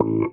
[0.00, 0.28] Hello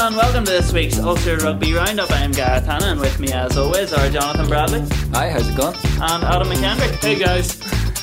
[0.00, 2.10] and welcome to this week's Ulster Rugby Roundup.
[2.10, 4.80] I'm Gareth Hanna and with me as always are Jonathan Bradley
[5.12, 5.76] Hi, how's it going?
[5.76, 6.90] and Adam McHenry.
[7.00, 7.60] Hey guys.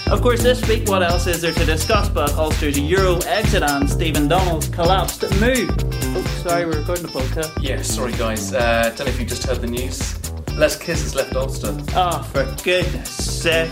[0.07, 3.89] Of course, this week, what else is there to discuss but Ulster's Euro exit and
[3.89, 5.69] Stephen Donald's collapsed move?
[5.69, 7.61] Oh, sorry, we're recording the podcast.
[7.61, 8.53] Yeah, sorry guys.
[8.53, 10.17] Uh, don't know if you just heard the news.
[10.53, 11.75] Les Kiss has left Ulster.
[11.95, 13.69] Oh, for goodness sake.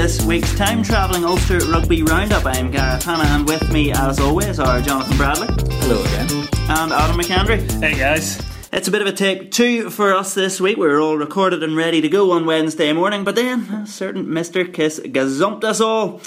[0.00, 2.46] This week's time travelling Ulster Rugby Roundup.
[2.46, 5.48] I'm Gareth Hanna and with me, as always, are Jonathan Bradley
[5.80, 6.48] Hello again.
[6.70, 7.70] and Adam McHenry.
[7.82, 8.40] Hey guys.
[8.72, 10.78] It's a bit of a take two for us this week.
[10.78, 14.24] We were all recorded and ready to go on Wednesday morning, but then a certain
[14.24, 14.72] Mr.
[14.72, 16.22] Kiss gazumped us all.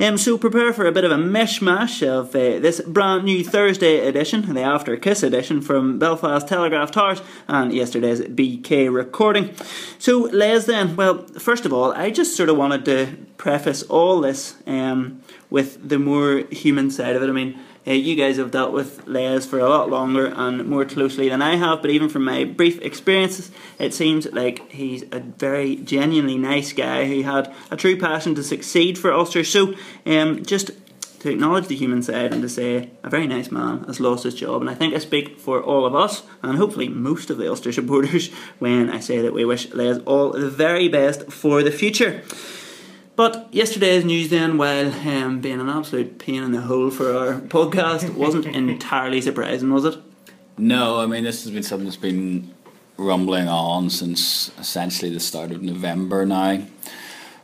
[0.00, 4.06] Um, so prepare for a bit of a mishmash of uh, this brand new Thursday
[4.06, 9.52] edition, the After Kiss edition from Belfast Telegraph Towers, and yesterday's BK recording.
[9.98, 14.20] So, Les, then, well, first of all, I just sort of wanted to preface all
[14.20, 17.28] this um, with the more human side of it.
[17.28, 20.84] I mean, uh, you guys have dealt with Les for a lot longer and more
[20.84, 25.20] closely than I have, but even from my brief experiences, it seems like he's a
[25.20, 29.42] very genuinely nice guy who had a true passion to succeed for Ulster.
[29.42, 30.72] So, um, just
[31.20, 34.34] to acknowledge the human side and to say a very nice man has lost his
[34.34, 37.48] job, and I think I speak for all of us and hopefully most of the
[37.48, 38.28] Ulster supporters
[38.58, 42.22] when I say that we wish Les all the very best for the future.
[43.18, 47.40] But yesterday's news, then, while um, being an absolute pain in the hole for our
[47.40, 49.96] podcast, wasn't entirely surprising, was it?
[50.56, 52.54] No, I mean this has been something that's been
[52.96, 56.62] rumbling on since essentially the start of November now,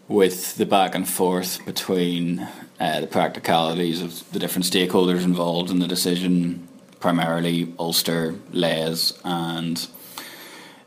[0.07, 2.47] with the back and forth between
[2.79, 6.69] uh, the practicalities of the different stakeholders involved in the decision,
[7.01, 9.89] primarily Ulster, Les, and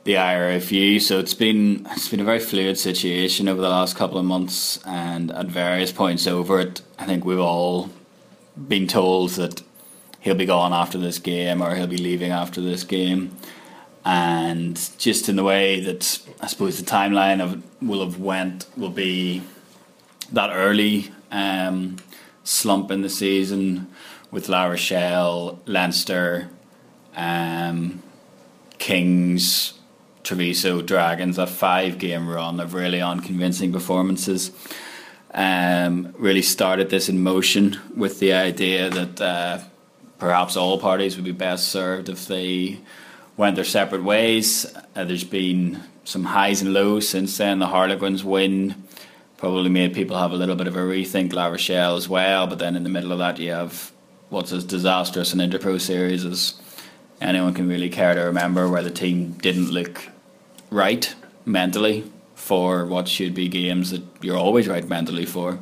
[0.08, 1.02] the IRFU.
[1.02, 4.80] So it's been it's been a very fluid situation over the last couple of months,
[4.86, 7.90] and at various points over it, I think we've all
[8.56, 9.62] been told that
[10.22, 13.36] he'll be gone after this game or he'll be leaving after this game.
[14.06, 18.90] And just in the way that I suppose the timeline of will have went will
[18.90, 19.42] be
[20.32, 21.98] that early um,
[22.46, 23.88] slump in the season
[24.32, 26.50] with La Rochelle, Leinster,
[27.14, 28.02] um,
[28.78, 29.77] Kings,
[30.28, 34.52] Treviso, Dragons, a five game run of really unconvincing performances.
[35.34, 39.60] Um, really started this in motion with the idea that uh,
[40.20, 42.80] perhaps all parties would be best served if they
[43.38, 44.66] went their separate ways.
[44.96, 47.60] Uh, there's been some highs and lows since then.
[47.60, 48.84] The Harlequins win
[49.38, 52.60] probably made people have a little bit of a rethink La Rochelle as well, but
[52.60, 53.94] then in the middle of that you have
[54.28, 56.60] what's as disastrous an Interpro series as
[57.22, 60.10] anyone can really care to remember where the team didn't look
[60.70, 61.14] right
[61.46, 65.60] mentally for what should be games that you're always right mentally for,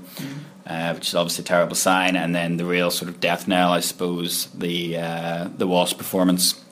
[0.67, 2.15] uh, which is obviously a terrible sign.
[2.15, 6.63] And then the real sort of death knell, I suppose, the uh, the Wasp performance,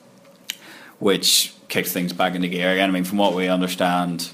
[0.98, 2.90] which kicks things back into gear again.
[2.90, 4.30] I mean, from what we understand,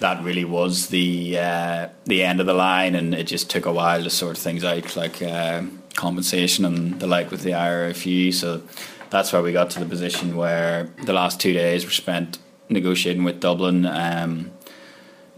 [0.00, 3.72] that really was the uh, the end of the line, and it just took a
[3.72, 5.62] while to sort things out, like uh,
[5.94, 8.34] compensation and the like with the IRFU.
[8.34, 8.62] So
[9.10, 13.24] that's where we got to the position where the last two days were spent negotiating
[13.24, 14.50] with Dublin, um,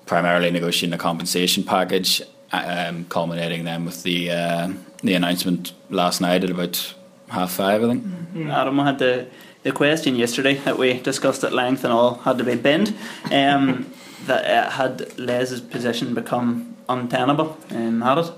[0.06, 6.44] primarily negotiating a compensation package, um, culminating then with the uh, the announcement last night
[6.44, 6.94] at about
[7.28, 8.04] half five, I think.
[8.50, 9.26] Adam had the,
[9.62, 12.96] the question yesterday that we discussed at length and all had to be binned.
[13.30, 13.92] Um,
[14.26, 18.30] that uh, had Les's position become untenable, um, had it?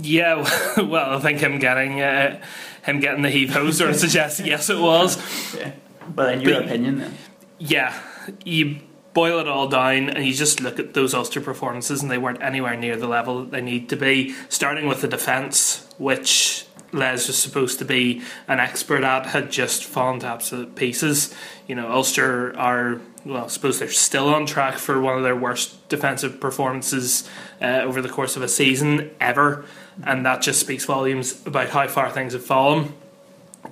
[0.00, 0.46] Yeah,
[0.76, 2.40] well, I think him getting uh,
[2.82, 5.16] him getting the heave ho sort of suggests yes, it was.
[5.56, 5.72] Yeah.
[6.14, 7.18] But in your But- opinion, then?
[7.58, 7.98] Yeah,
[8.44, 8.80] you
[9.14, 12.42] boil it all down and you just look at those Ulster performances, and they weren't
[12.42, 14.34] anywhere near the level that they need to be.
[14.48, 19.84] Starting with the defence, which Les was supposed to be an expert at, had just
[19.84, 21.34] fallen to absolute pieces.
[21.66, 25.36] You know, Ulster are well, I suppose they're still on track for one of their
[25.36, 27.28] worst defensive performances
[27.60, 29.64] uh, over the course of a season ever,
[30.02, 32.94] and that just speaks volumes about how far things have fallen.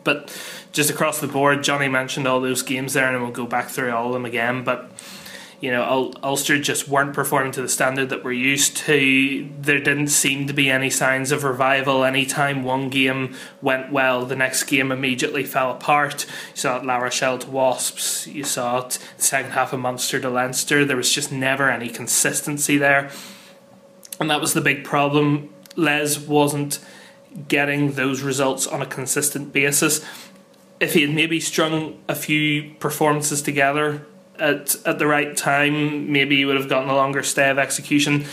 [0.05, 0.31] But
[0.77, 3.91] just across the board, Johnny mentioned all those games there, and we'll go back through
[3.93, 4.63] all of them again.
[4.63, 4.91] But
[5.59, 9.49] you know, Ul- Ulster just weren't performing to the standard that we're used to.
[9.59, 12.05] There didn't seem to be any signs of revival.
[12.05, 16.27] Anytime one game went well, the next game immediately fell apart.
[16.51, 18.27] You saw it La Rochelle to Wasps.
[18.27, 20.85] You saw it the second half of Munster to Leinster.
[20.85, 23.11] There was just never any consistency there,
[24.21, 25.55] and that was the big problem.
[25.75, 26.81] Les wasn't
[27.49, 30.05] getting those results on a consistent basis.
[30.79, 34.07] If he had maybe strung a few performances together
[34.39, 38.27] at at the right time, maybe he would have gotten a longer stay of execution.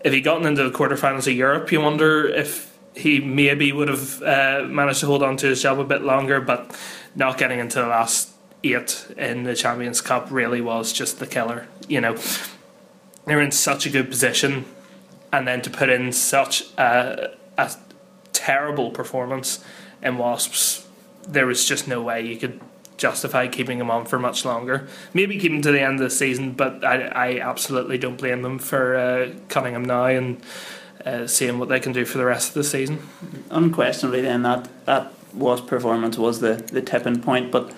[0.00, 4.22] If he'd gotten into the quarterfinals of Europe, you wonder if he maybe would have
[4.22, 6.76] uh, managed to hold on to his job a bit longer, but
[7.14, 8.30] not getting into the last
[8.64, 11.68] eight in the Champions Cup really was just the killer.
[11.88, 12.16] You know,
[13.26, 14.64] they're in such a good position,
[15.32, 17.72] and then to put in such a, a
[18.32, 19.64] terrible performance
[20.02, 20.85] in Wasps,
[21.26, 22.60] there was just no way you could
[22.96, 24.88] justify keeping him on for much longer.
[25.12, 28.42] Maybe keep him to the end of the season, but I, I absolutely don't blame
[28.42, 30.42] them for uh, cutting him now and
[31.04, 33.06] uh, seeing what they can do for the rest of the season.
[33.50, 37.72] Unquestionably, then that that was performance was the the tipping point, but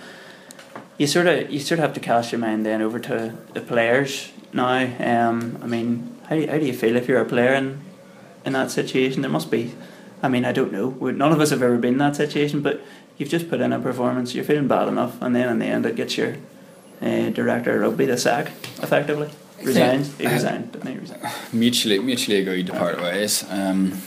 [0.97, 3.61] you sort of you sort of have to cast your mind then over to the
[3.61, 4.85] players now.
[4.99, 7.81] Um, I mean, how, how do you feel if you're a player in
[8.45, 9.23] in that situation?
[9.23, 9.75] There must be.
[10.21, 10.91] I mean, I don't know.
[10.91, 12.81] None of us have ever been in that situation, but
[13.19, 14.35] you've just put in a performance.
[14.35, 16.37] You're feeling bad enough, and then in the end, it gets your
[17.03, 19.29] uh, director of rugby the sack effectively.
[19.63, 20.07] Resigned.
[20.07, 20.73] He resigned.
[20.73, 21.21] Didn't he resign?
[21.53, 23.45] mutually mutually agreed to part ways.
[23.51, 24.01] Um,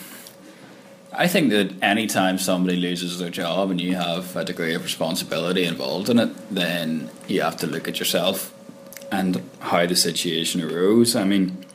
[1.14, 4.84] I think that any time somebody loses their job and you have a degree of
[4.84, 8.54] responsibility involved in it, then you have to look at yourself
[9.12, 11.18] and how the situation arose.
[11.18, 11.66] I mean,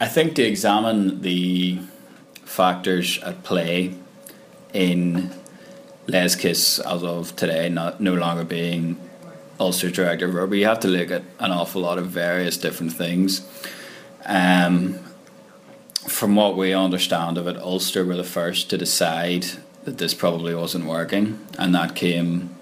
[0.00, 1.80] I think to examine the
[2.46, 3.94] factors at play
[4.72, 5.30] in
[6.06, 8.98] Les Kiss as of today, not no longer being
[9.60, 12.92] Ulster director of rugby, you have to look at an awful lot of various different
[12.92, 13.46] things.
[14.24, 14.98] Um,
[16.06, 19.46] from what we understand of it, Ulster were the first to decide
[19.84, 22.54] that this probably wasn't working, and that came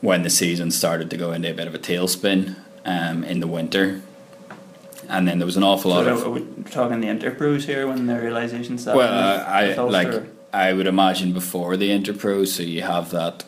[0.00, 3.46] when the season started to go into a bit of a tailspin um, in the
[3.46, 4.02] winter.
[5.08, 7.86] And then there was an awful lot So of are we talking the interpros here
[7.86, 8.98] when the realization started?
[8.98, 10.12] well, uh, I Ulster?
[10.12, 13.44] like I would imagine before the Interpro, so you have that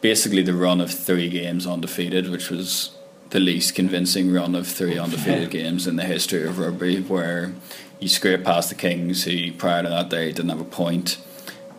[0.00, 2.96] basically the run of three games undefeated, which was
[3.30, 7.52] the least convincing run of three undefeated games in the history of rugby, where
[7.98, 11.18] you scrape past the Kings, who prior to that day didn't have a point.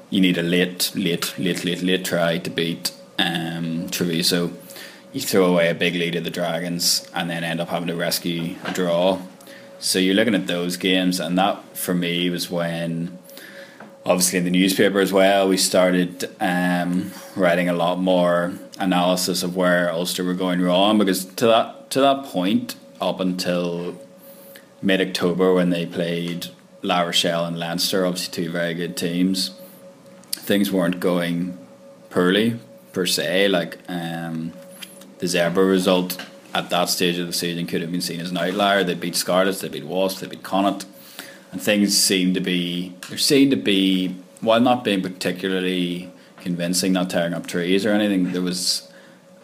[0.10, 4.52] You need a late, late, late, late, late try to beat um, Treviso.
[5.14, 7.96] You throw away a big lead at the Dragons, and then end up having to
[7.96, 9.22] rescue a draw.
[9.80, 13.18] So you're looking at those games, and that for me was when,
[14.06, 19.56] obviously in the newspaper as well, we started um, writing a lot more analysis of
[19.56, 24.00] where Ulster were going wrong because to that to that point, up until
[24.82, 26.48] mid October when they played
[26.82, 29.52] La Rochelle and Leinster, obviously two very good teams,
[30.32, 31.58] things weren't going
[32.10, 32.60] poorly
[32.94, 33.50] per se.
[33.50, 34.54] Like um,
[35.20, 38.38] the Zebre result at that stage of the season could have been seen as an
[38.38, 38.84] outlier.
[38.84, 40.86] They beat Scarlets, they beat Wasps, they beat Connacht,
[41.52, 47.10] and things seemed to be there seemed to be while not being particularly convincing, not
[47.10, 48.32] tearing up trees or anything.
[48.32, 48.92] There was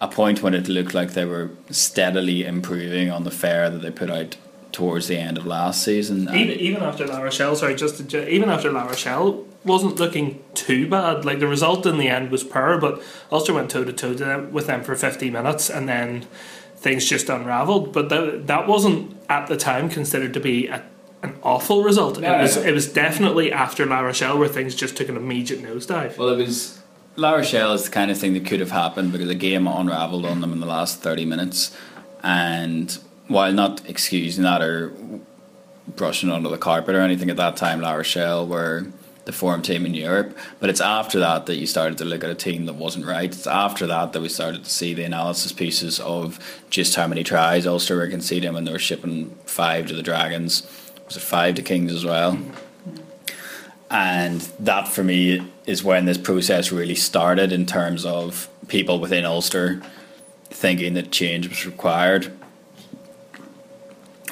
[0.02, 3.92] a point when it looked like they were steadily improving on the fare that they
[3.92, 4.38] put out
[4.72, 6.24] towards the end of last season.
[6.36, 10.88] Even, even after La Rochelle, sorry, just to, even after La Rochelle wasn't looking too
[10.88, 11.26] bad.
[11.26, 13.02] Like the result in the end was poor, but
[13.32, 16.26] Ulster went toe to toe with them for fifty minutes, and then
[16.76, 17.92] things just unravelled.
[17.92, 20.84] But that that wasn't at the time considered to be a,
[21.28, 22.20] an awful result.
[22.20, 25.62] No, it was it was definitely after La Rochelle where things just took an immediate
[25.62, 26.18] nosedive.
[26.18, 26.80] Well, it was
[27.16, 30.26] La Rochelle is the kind of thing that could have happened because the game unravelled
[30.26, 31.76] on them in the last thirty minutes,
[32.24, 34.94] and while not excusing that or
[35.96, 38.88] brushing under the carpet or anything, at that time La Rochelle were
[39.28, 40.36] the form team in Europe.
[40.60, 43.30] But it's after that that you started to look at a team that wasn't right.
[43.30, 47.24] It's after that that we started to see the analysis pieces of just how many
[47.24, 50.66] tries Ulster were conceding when they were shipping five to the Dragons.
[51.08, 52.38] Was it five to Kings as well?
[53.90, 59.26] And that for me is when this process really started in terms of people within
[59.26, 59.82] Ulster
[60.50, 62.32] thinking that change was required.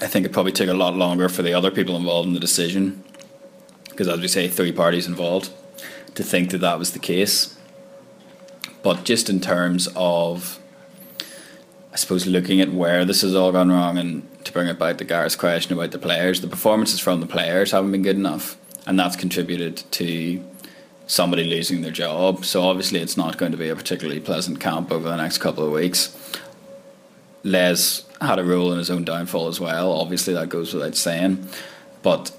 [0.02, 2.40] I think it probably took a lot longer for the other people involved in the
[2.40, 3.02] decision,
[3.90, 5.52] because as we say, three parties involved,
[6.16, 7.58] to think that that was the case.
[8.84, 10.60] But just in terms of,
[11.96, 14.98] I suppose, looking at where this has all gone wrong, and to bring it back
[14.98, 18.58] to Gareth's question about the players, the performances from the players haven't been good enough,
[18.86, 20.44] and that's contributed to
[21.08, 22.44] somebody losing their job.
[22.44, 25.66] So obviously, it's not going to be a particularly pleasant camp over the next couple
[25.66, 26.14] of weeks.
[27.46, 29.94] Les had a role in his own downfall as well.
[29.94, 31.48] Obviously, that goes without saying.
[32.04, 32.36] But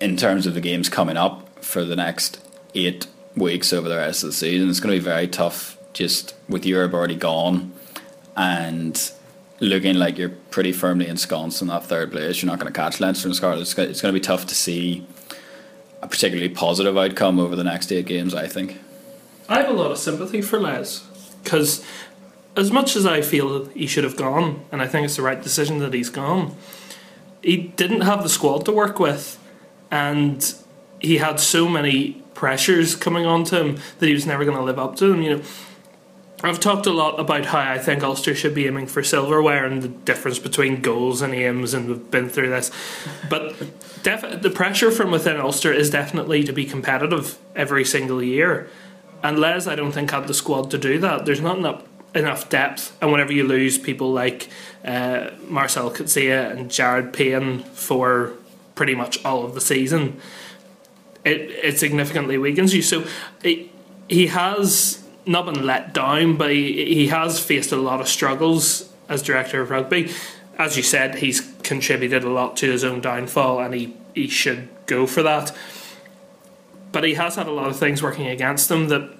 [0.00, 2.40] in terms of the games coming up for the next
[2.74, 5.76] eight weeks over the rest of the season, it's going to be very tough.
[5.92, 7.74] Just with Europe already gone
[8.36, 9.12] and
[9.60, 13.00] looking like you're pretty firmly ensconced in that third place, you're not going to catch
[13.00, 13.60] Leinster and Scarlet.
[13.60, 15.06] It's going to be tough to see
[16.02, 18.34] a particularly positive outcome over the next eight games.
[18.34, 18.80] I think.
[19.48, 21.00] I have a lot of sympathy for Les
[21.42, 21.84] because,
[22.56, 25.42] as much as I feel he should have gone, and I think it's the right
[25.42, 26.56] decision that he's gone,
[27.42, 29.38] he didn't have the squad to work with,
[29.90, 30.54] and
[31.00, 34.78] he had so many pressures coming onto him that he was never going to live
[34.78, 35.22] up to them.
[35.22, 35.42] You know,
[36.44, 39.80] I've talked a lot about how I think Ulster should be aiming for silverware and
[39.80, 42.72] the difference between goals and aims, and we've been through this.
[43.30, 43.54] But
[44.02, 48.68] def- the pressure from within Ulster is definitely to be competitive every single year.
[49.22, 51.26] And Les, I don't think, had the squad to do that.
[51.26, 52.96] There's not enough, enough depth.
[53.00, 54.48] And whenever you lose people like
[54.84, 58.32] uh, Marcel Coetzee and Jared Payne for
[58.74, 60.20] pretty much all of the season,
[61.24, 62.82] it, it significantly weakens you.
[62.82, 63.06] So
[63.44, 63.70] it,
[64.08, 68.92] he has not been let down, but he, he has faced a lot of struggles
[69.08, 70.10] as director of rugby.
[70.58, 74.68] As you said, he's contributed a lot to his own downfall, and he, he should
[74.86, 75.56] go for that.
[76.90, 79.10] But he has had a lot of things working against him that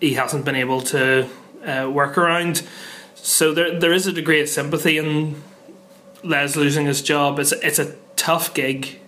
[0.00, 1.28] he hasn't been able to
[1.64, 2.62] uh, work around.
[3.14, 5.40] So there there is a degree of sympathy in
[6.24, 7.38] Les losing his job.
[7.38, 8.98] It's it's a tough gig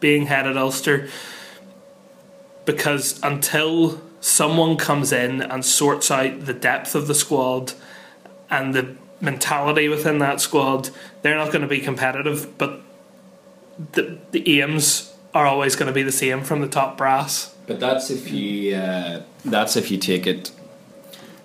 [0.00, 1.08] being head at Ulster
[2.64, 7.74] because until someone comes in and sorts out the depth of the squad
[8.48, 10.88] and the mentality within that squad,
[11.20, 12.56] they're not going to be competitive.
[12.56, 12.80] But
[13.92, 17.54] the the aims are always going to be the same from the top brass.
[17.66, 20.50] But that's if you uh, that's if you take it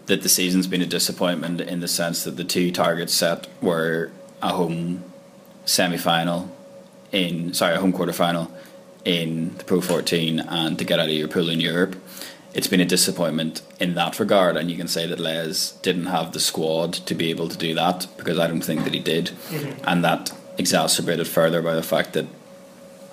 [0.06, 4.10] that the season's been a disappointment in the sense that the two targets set were
[4.42, 5.04] a home
[5.66, 6.50] semi final
[7.12, 8.50] in sorry a home quarter final
[9.04, 11.98] in the Pro 14 and to get out of your pool in Europe.
[12.54, 16.32] It's been a disappointment in that regard, and you can say that Les didn't have
[16.32, 19.28] the squad to be able to do that because I don't think that he did,
[19.28, 19.84] mm-hmm.
[19.88, 22.26] and that exacerbated further by the fact that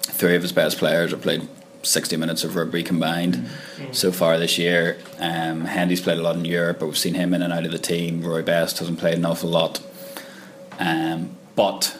[0.02, 1.46] three of his best players have played
[1.82, 3.92] 60 minutes of rugby combined mm-hmm.
[3.92, 4.98] so far this year.
[5.18, 7.72] Um, Hendy's played a lot in Europe, but we've seen him in and out of
[7.72, 8.22] the team.
[8.22, 9.80] Rory Best hasn't played an awful lot.
[10.78, 11.96] Um, but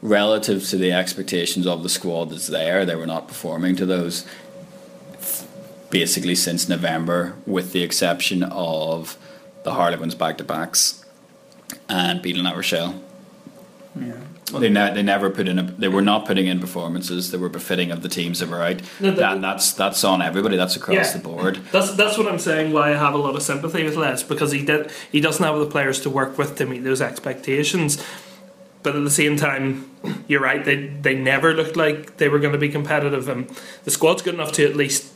[0.00, 4.26] relative to the expectations of the squad that's there, they were not performing to those
[5.90, 9.18] basically since November, with the exception of
[9.64, 11.04] the Harlequins back to backs
[11.88, 13.02] and beating La Rochelle.
[13.98, 14.14] Yeah.
[14.52, 17.50] They, ne- they never put in a, they were not putting in performances that were
[17.50, 18.80] befitting of the teams that were out.
[18.98, 20.56] No, that, that's that's on everybody.
[20.56, 21.56] That's across yeah, the board.
[21.70, 22.72] That's that's what I'm saying.
[22.72, 25.58] Why I have a lot of sympathy with Les because he did he doesn't have
[25.58, 28.02] the players to work with to meet those expectations.
[28.82, 29.90] But at the same time,
[30.28, 30.64] you're right.
[30.64, 33.50] They they never looked like they were going to be competitive, and
[33.84, 35.12] the squad's good enough to at least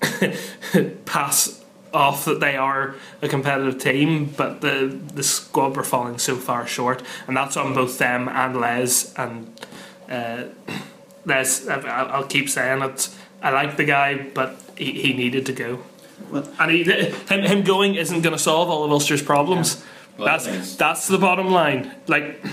[1.04, 6.36] pass off that they are a competitive team, but the the squad were falling so
[6.36, 9.14] far short, and that's on both them and Les.
[9.14, 9.66] And
[10.10, 10.44] uh,
[11.24, 13.08] Les, I'll keep saying it.
[13.42, 15.82] I like the guy, but he, he needed to go.
[16.30, 19.76] Well, and he, him, him going isn't going to solve all of Ulster's problems.
[19.76, 20.24] Yeah.
[20.24, 21.94] Well, that's that's the bottom line.
[22.06, 22.44] Like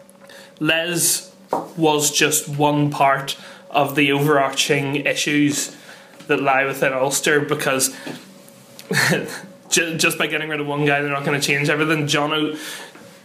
[0.60, 1.32] Les
[1.76, 3.36] was just one part
[3.70, 5.76] of the overarching issues
[6.30, 7.94] that lie within Ulster because
[9.70, 12.06] just by getting rid of one guy, they're not going to change everything.
[12.06, 12.58] Jono,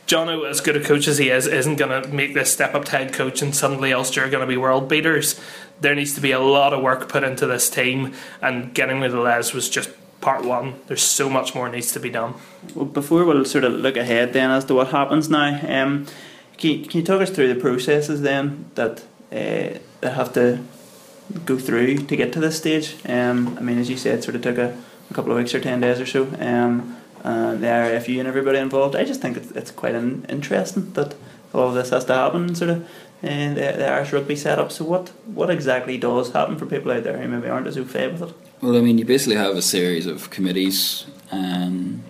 [0.07, 2.85] Jono, as good a coach as he is, isn't going to make this step up
[2.85, 5.39] to head coach and suddenly Ulster are going to be world beaters.
[5.81, 9.13] There needs to be a lot of work put into this team, and getting rid
[9.13, 9.89] of Les was just
[10.21, 10.79] part one.
[10.87, 12.35] There's so much more needs to be done.
[12.73, 16.05] Well, before we'll sort of look ahead then as to what happens now, um,
[16.57, 20.63] can, you, can you talk us through the processes then that uh, they have to
[21.45, 22.95] go through to get to this stage.
[23.07, 24.77] Um, I mean, as you said, it sort of took a,
[25.09, 26.27] a couple of weeks or ten days or so.
[26.39, 28.95] Um, uh, the RFU and everybody involved.
[28.95, 31.15] I just think it's, it's quite an interesting that
[31.55, 32.87] all of this has to happen, sort of,
[33.23, 34.71] in the, the Irish rugby setup.
[34.71, 37.85] So, what what exactly does happen for people out there who maybe aren't as au
[37.85, 38.35] fait with it?
[38.61, 42.03] Well, I mean, you basically have a series of committees um,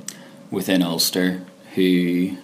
[0.52, 1.46] within Ulster
[1.76, 2.38] who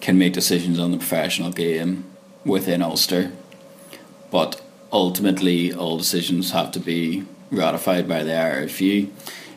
[0.00, 2.04] can make decisions on the professional game
[2.44, 3.32] within Ulster,
[4.30, 4.60] but
[4.96, 9.10] ultimately all decisions have to be ratified by the IRFU.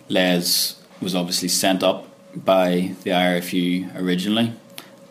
[0.09, 2.05] Les was obviously sent up
[2.35, 4.51] by the IRFU originally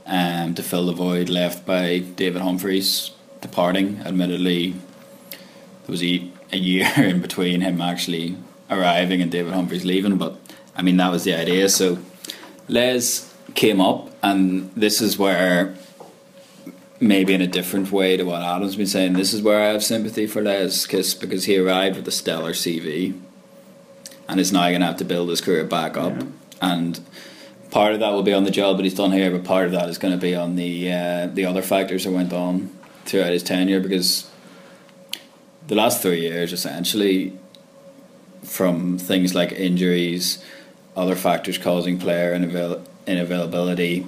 [0.05, 4.03] um, to fill the void left by David Humphreys departing.
[4.05, 8.37] Admittedly, there was a, a year in between him actually
[8.71, 10.37] arriving and David Humphreys leaving, but
[10.77, 11.71] I mean, that was the idea.
[11.71, 11.99] So
[12.69, 15.75] Les came up, and this is where
[17.01, 19.85] maybe in a different way to what Adam's been saying, this is where I have
[19.85, 23.19] sympathy for Les Kiss because he arrived with a stellar CV
[24.29, 26.13] and is now going to have to build his career back up.
[26.13, 26.27] Yeah.
[26.61, 27.01] And
[27.71, 29.73] part of that will be on the job that he's done here, but part of
[29.73, 32.71] that is going to be on the uh, the other factors that went on
[33.05, 34.31] throughout his tenure because
[35.67, 37.39] the last three years, essentially,
[38.43, 40.43] from things like injuries,
[40.97, 44.07] other factors causing player inavail- inavailability,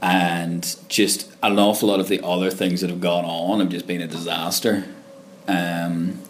[0.00, 3.86] and just an awful lot of the other things that have gone on have just
[3.86, 4.84] been a disaster.
[5.48, 6.22] Um,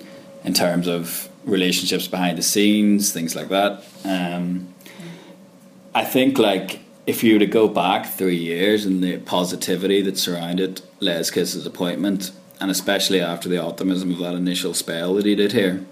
[0.44, 3.84] in terms of relationships behind the scenes, things like that.
[4.04, 4.74] Um,
[5.94, 10.16] I think like if you were to go back three years and the positivity that
[10.16, 15.34] surrounded Les Kiss's appointment, and especially after the optimism of that initial spell that he
[15.34, 15.84] did here,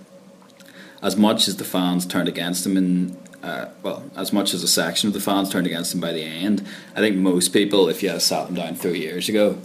[1.03, 4.69] as much as the fans turned against him and uh, well, as much as a
[4.69, 8.03] section of the fans turned against him by the end, I think most people, if
[8.03, 9.59] you had sat them down three years ago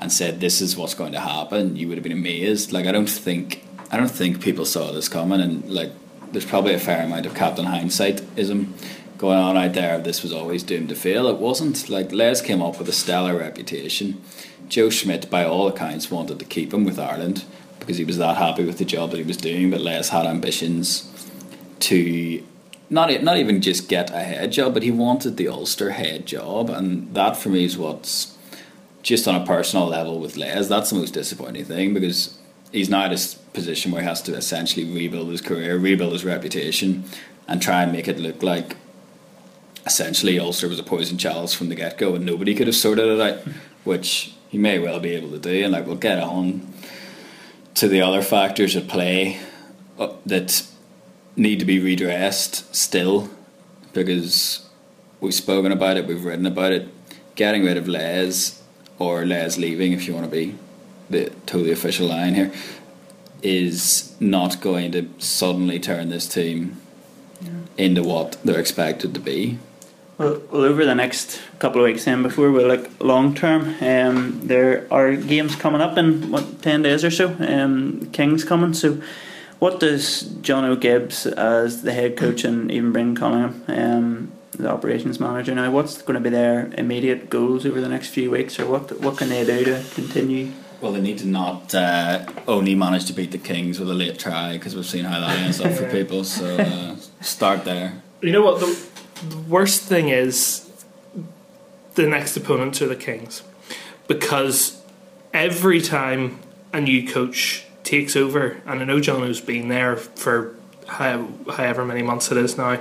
[0.00, 2.72] and said this is what's going to happen, you would have been amazed.
[2.72, 5.92] Like I don't think I don't think people saw this coming, and like
[6.32, 8.74] there's probably a fair amount of Captain Hindsight ism
[9.18, 9.98] going on out there.
[9.98, 11.28] This was always doomed to fail.
[11.28, 11.88] It wasn't.
[11.88, 14.20] Like Les came up with a stellar reputation.
[14.68, 17.44] Joe Schmidt, by all accounts, wanted to keep him with Ireland
[17.78, 19.70] because he was that happy with the job that he was doing.
[19.70, 21.08] But Les had ambitions
[21.80, 22.42] to
[22.92, 26.68] not not even just get a head job, but he wanted the Ulster head job,
[26.68, 28.36] and that for me is what's
[29.02, 30.68] just on a personal level with Les.
[30.68, 32.38] That's the most disappointing thing because
[32.70, 36.24] he's now at a position where he has to essentially rebuild his career, rebuild his
[36.24, 37.04] reputation,
[37.48, 38.76] and try and make it look like
[39.86, 43.08] essentially Ulster was a poison chalice from the get go, and nobody could have sorted
[43.08, 43.42] it out,
[43.84, 45.64] which he may well be able to do.
[45.64, 46.72] And like we'll get on
[47.74, 49.40] to the other factors at play
[49.98, 50.66] uh, that
[51.36, 53.30] need to be redressed still,
[53.92, 54.68] because
[55.20, 56.88] we've spoken about it, we've written about it.
[57.34, 58.62] Getting rid of Les
[58.98, 60.54] or Les leaving, if you want to be
[61.08, 62.52] the totally official line here,
[63.42, 66.76] is not going to suddenly turn this team
[67.40, 67.50] yeah.
[67.76, 69.58] into what they're expected to be.
[70.18, 74.40] Well, well, over the next couple of weeks, then before we look long term, um,
[74.46, 77.34] there are games coming up in what ten days or so.
[77.40, 78.74] Um, Kings coming.
[78.74, 79.00] So,
[79.62, 85.20] what does Jono Gibbes as the head coach and even Brendan Cunningham, um, the operations
[85.20, 88.66] manager now, what's going to be their immediate goals over the next few weeks, or
[88.66, 93.06] what what can they do to continue well, they need to not uh, only manage
[93.06, 95.70] to beat the Kings with a late try because we've seen how that ends up
[95.70, 96.24] for people.
[96.24, 98.02] So uh, start there.
[98.20, 98.58] You know what?
[98.58, 98.88] The,
[99.28, 100.68] the worst thing is
[101.94, 103.44] the next opponents are the Kings
[104.08, 104.82] because
[105.32, 106.40] every time
[106.72, 112.02] a new coach takes over, and I know John has been there for however many
[112.02, 112.80] months it is now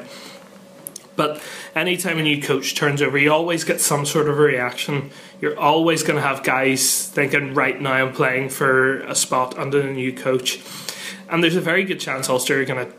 [1.16, 1.42] but
[1.76, 5.12] anytime a new coach turns over, you always get some sort of a reaction.
[5.40, 9.82] You're always going to have guys thinking, right now I'm playing for a spot under
[9.82, 10.60] the new coach.
[11.30, 12.94] And there's a very good chance Ulster are going to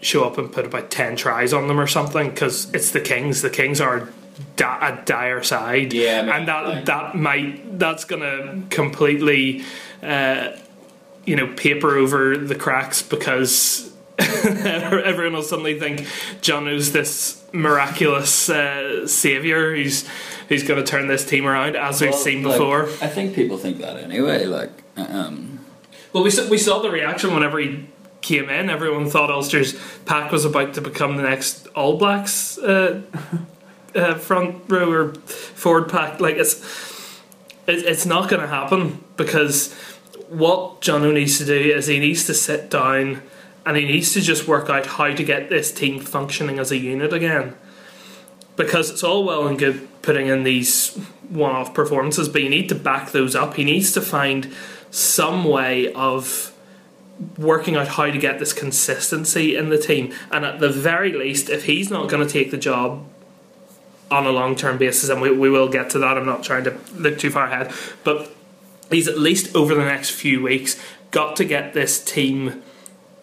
[0.00, 3.42] show up and put about 10 tries on them or something because it's the Kings.
[3.42, 4.08] The Kings are
[4.58, 5.92] a dire side.
[5.92, 9.64] Yeah, and that, that might, that's going to completely,
[10.02, 10.52] uh,
[11.26, 16.06] you know, paper over the cracks because everyone will suddenly think
[16.40, 20.08] John is this miraculous uh, savior who's
[20.48, 22.84] who's going to turn this team around, as well, we've seen like, before.
[22.84, 24.44] I think people think that anyway.
[24.44, 25.60] Like, um.
[26.12, 27.86] well, we saw, we saw the reaction whenever he
[28.22, 28.70] came in.
[28.70, 33.02] Everyone thought Ulster's pack was about to become the next All Blacks uh,
[33.94, 36.20] uh, front row or forward pack.
[36.20, 36.62] Like it's
[37.66, 39.74] it's not going to happen because
[40.28, 43.22] what Jono needs to do is he needs to sit down
[43.64, 46.76] and he needs to just work out how to get this team functioning as a
[46.76, 47.54] unit again.
[48.54, 50.96] Because it's all well and good putting in these
[51.28, 53.54] one off performances, but you need to back those up.
[53.54, 54.54] He needs to find
[54.90, 56.54] some way of
[57.36, 60.14] working out how to get this consistency in the team.
[60.30, 63.04] And at the very least, if he's not going to take the job
[64.10, 66.64] on a long term basis, and we, we will get to that, I'm not trying
[66.64, 67.72] to look too far ahead,
[68.04, 68.32] but
[68.90, 72.62] he's at least over the next few weeks got to get this team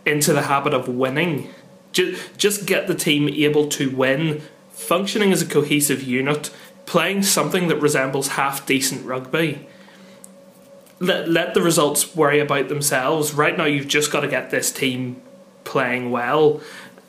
[0.05, 1.49] into the habit of winning.
[1.91, 6.49] Just, just get the team able to win, functioning as a cohesive unit,
[6.85, 9.67] playing something that resembles half decent rugby.
[10.99, 13.33] Let, let the results worry about themselves.
[13.33, 15.21] Right now, you've just got to get this team
[15.63, 16.61] playing well,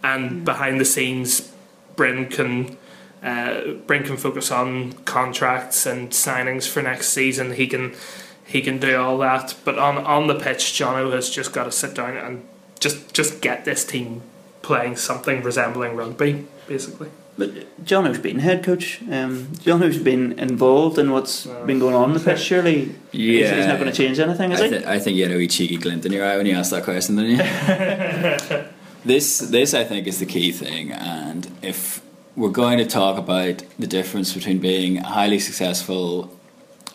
[0.02, 1.52] and behind the scenes,
[1.96, 2.76] Bryn can.
[3.22, 7.54] Uh, Bryn can focus on contracts and signings for next season.
[7.54, 7.94] He can
[8.46, 9.54] he can do all that.
[9.64, 12.46] But on on the pitch, Jono has just got to sit down and
[12.80, 14.22] just just get this team
[14.62, 17.10] playing something resembling rugby, basically.
[17.36, 19.02] But John has been head coach.
[19.10, 22.38] Um, John has been involved in what's uh, been going on in the pitch.
[22.38, 24.88] Surely, yeah, he's, he's not going to change anything, is I th- he?
[24.88, 26.84] I think you had a wee cheeky glint in your eye when you asked that
[26.84, 28.64] question, didn't you?
[29.04, 30.92] this, this, I think, is the key thing.
[30.92, 32.02] And if
[32.36, 36.38] we're going to talk about the difference between being a highly successful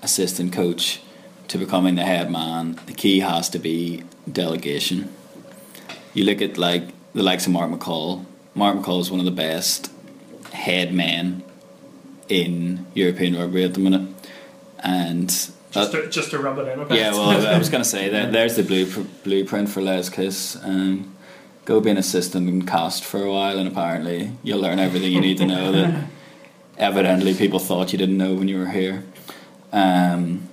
[0.01, 1.01] assistant coach
[1.49, 5.13] to becoming the head man, the key has to be delegation.
[6.13, 6.83] You look at like
[7.13, 8.25] the likes of Mark McCall.
[8.55, 9.91] Mark McCall is one of the best
[10.53, 11.43] head men
[12.27, 14.07] in European rugby at the minute,
[14.83, 15.27] and
[15.71, 16.97] Just to, just to rub it in a bit.
[16.97, 18.85] yeah, well, I was going to say that there's the blue,
[19.23, 20.57] blueprint for Les Kiss.
[20.63, 21.15] Um,
[21.65, 25.21] go be an assistant and cast for a while, and apparently you'll learn everything you
[25.21, 26.05] need to know that
[26.77, 29.03] evidently people thought you didn't know when you were here.
[29.71, 30.48] Um,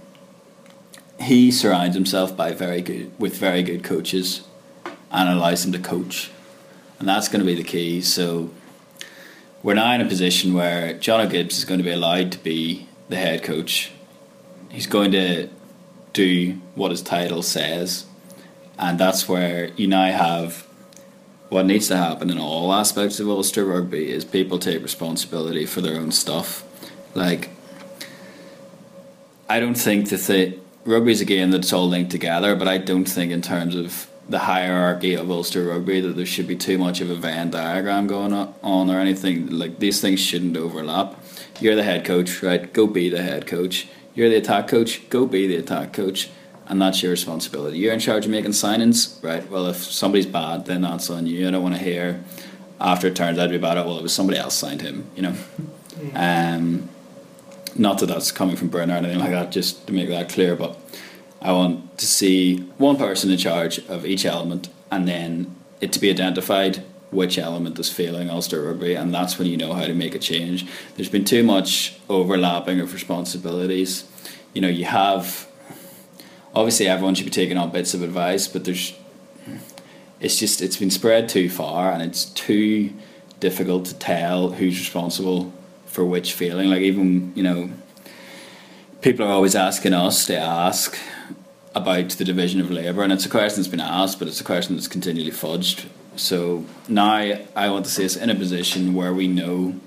[1.20, 4.42] he surrounds himself by very good with very good coaches,
[5.11, 6.31] and allows them to coach,
[6.98, 8.00] and that's going to be the key.
[8.00, 8.50] So
[9.62, 12.88] we're now in a position where Jono Gibbes is going to be allowed to be
[13.09, 13.92] the head coach
[14.76, 15.48] he's going to
[16.12, 18.05] do what his title says,
[18.79, 20.66] and that's where you now have
[21.48, 25.81] what needs to happen in all aspects of Ulster rugby is people take responsibility for
[25.81, 26.64] their own stuff.
[27.14, 27.50] Like,
[29.48, 32.79] I don't think that the rugby is a game that's all linked together, but I
[32.79, 36.79] don't think in terms of the hierarchy of Ulster rugby that there should be too
[36.79, 39.49] much of a Venn diagram going on or anything.
[39.51, 41.22] Like these things shouldn't overlap.
[41.61, 42.72] You're the head coach, right?
[42.72, 43.88] Go be the head coach.
[44.14, 45.09] You're the attack coach.
[45.11, 46.31] Go be the attack coach,
[46.66, 47.79] and that's your responsibility.
[47.79, 49.49] You're in charge of making signings, right?
[49.51, 51.46] Well, if somebody's bad, then that's on you.
[51.46, 52.25] I don't want to hear
[52.81, 53.77] after it turns out to be bad.
[53.77, 55.11] Well, it was somebody else signed him.
[55.14, 55.35] You know.
[56.14, 56.88] Um,
[57.78, 59.52] not that that's coming from Bryn or anything like that.
[59.52, 60.78] Just to make that clear, but
[61.40, 66.00] I want to see one person in charge of each element, and then it to
[66.00, 69.94] be identified which element is failing Ulster rugby, and that's when you know how to
[69.94, 70.66] make a change.
[70.96, 74.04] There's been too much overlapping of responsibilities.
[74.54, 75.46] You know, you have
[76.54, 78.94] obviously everyone should be taking on bits of advice, but there's
[80.18, 82.92] it's just it's been spread too far, and it's too
[83.38, 85.52] difficult to tell who's responsible
[85.96, 86.70] for which feeling.
[86.70, 87.70] Like even you know,
[89.00, 90.96] people are always asking us to ask
[91.74, 94.44] about the division of labour, and it's a question that's been asked, but it's a
[94.44, 99.12] question that's continually fudged so now I want to see us in a position where
[99.12, 99.78] we know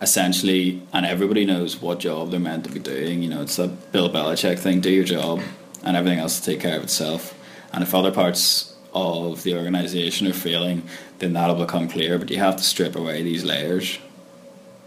[0.00, 3.22] essentially, and everybody knows what job they're meant to be doing.
[3.22, 5.40] You know, it's a Bill Belichick thing: do your job,
[5.82, 7.34] and everything else will take care of itself.
[7.72, 10.82] And if other parts of the organisation are failing,
[11.18, 12.18] then that'll become clear.
[12.18, 13.98] But you have to strip away these layers.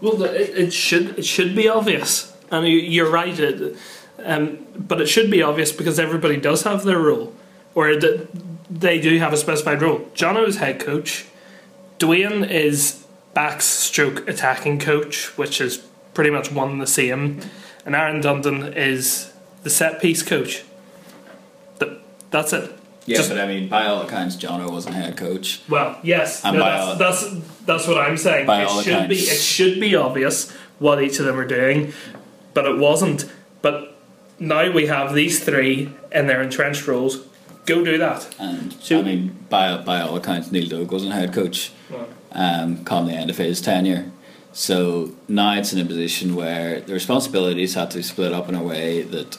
[0.04, 3.38] Well, it, it should it should be obvious, and you're right.
[3.40, 3.74] It,
[4.22, 7.32] um, but it should be obvious because everybody does have their role,
[7.74, 8.28] or the,
[8.68, 10.00] they do have a specified role.
[10.14, 11.24] Jono is head coach.
[11.98, 15.78] Dwayne is backs stroke attacking coach, which is
[16.12, 17.40] pretty much one and the same.
[17.86, 20.64] And Aaron Dundon is the set piece coach.
[22.30, 22.70] That's it.
[23.06, 25.60] Yeah, Just, but I mean, by all accounts, Jono wasn't head coach.
[25.68, 27.24] Well, yes, no, that's, all, that's
[27.66, 28.46] that's what I'm saying.
[28.46, 31.46] By it all should accounts, be it should be obvious what each of them are
[31.46, 31.92] doing,
[32.54, 33.30] but it wasn't.
[33.60, 33.96] But
[34.38, 37.26] now we have these three in their entrenched roles
[37.66, 38.34] go do that.
[38.38, 41.72] And so, I mean, by by all accounts, Neil Doak wasn't head coach
[42.32, 44.10] um, come the end of his tenure.
[44.52, 48.54] So now it's in a position where the responsibilities had to be split up in
[48.54, 49.36] a way that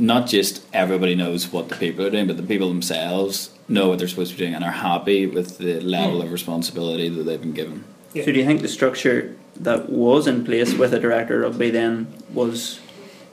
[0.00, 3.98] not just everybody knows what the people are doing, but the people themselves know what
[3.98, 7.40] they're supposed to be doing and are happy with the level of responsibility that they've
[7.40, 7.84] been given.
[8.14, 8.24] Yeah.
[8.24, 11.70] So do you think the structure that was in place with a director of rugby
[11.70, 12.80] then was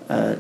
[0.09, 0.35] uh,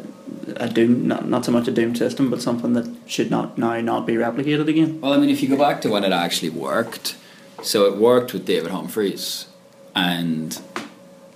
[0.57, 3.79] a doom not, not so much a doom system but something that should not now
[3.81, 6.49] not be replicated again well I mean if you go back to when it actually
[6.49, 7.15] worked
[7.63, 9.47] so it worked with David Humphreys
[9.95, 10.59] and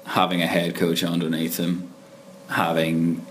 [0.06, 1.92] having a head coach underneath him
[2.50, 3.26] having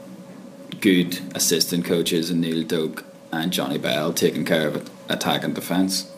[0.80, 6.10] good assistant coaches in Neil Doak and Jonny Bell taking care of attack and defence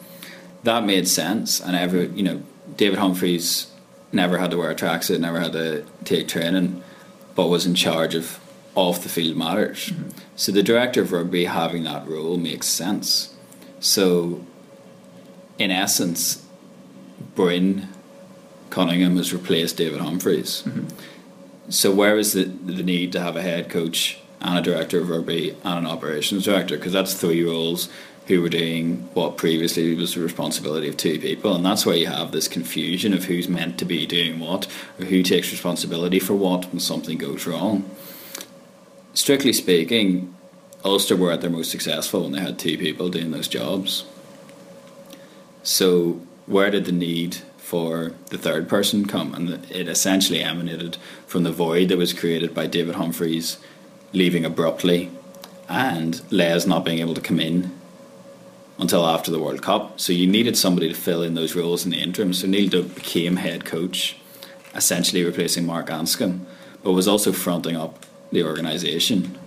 [0.62, 2.42] that made sense and every you know
[2.76, 3.66] David Humphreys
[4.12, 6.82] never had to wear a tracksuit never had to take training
[7.34, 8.38] but was in charge of
[8.74, 9.90] off the field matters.
[9.90, 10.10] Mm-hmm.
[10.36, 13.34] So the director of rugby having that role makes sense.
[13.80, 14.44] So,
[15.58, 16.46] in essence,
[17.34, 17.88] Bryn
[18.70, 20.62] Cunningham has replaced David Humphreys.
[20.62, 20.88] Mm-hmm.
[21.68, 25.08] So where is the the need to have a head coach and a director of
[25.08, 26.76] rugby and an operations director?
[26.76, 27.88] Because that's three roles
[28.26, 32.06] who were doing what previously was the responsibility of two people, and that's where you
[32.06, 34.66] have this confusion of who's meant to be doing what
[34.98, 37.88] or who takes responsibility for what when something goes wrong
[39.14, 40.34] strictly speaking,
[40.84, 44.04] Ulster were at their most successful when they had two people doing those jobs.
[45.62, 49.34] So where did the need for the third person come?
[49.34, 53.58] And it essentially emanated from the void that was created by David Humphreys
[54.12, 55.10] leaving abruptly
[55.68, 57.70] and Les not being able to come in
[58.78, 59.98] until after the World Cup.
[59.98, 62.32] So you needed somebody to fill in those roles in the interim.
[62.32, 64.16] So Neil Doak became head coach,
[64.74, 66.40] essentially replacing Mark Anscombe,
[66.82, 69.38] but was also fronting up the organisation.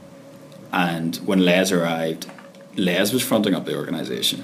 [0.71, 2.29] And when Les arrived,
[2.75, 4.43] Les was fronting up the organisation,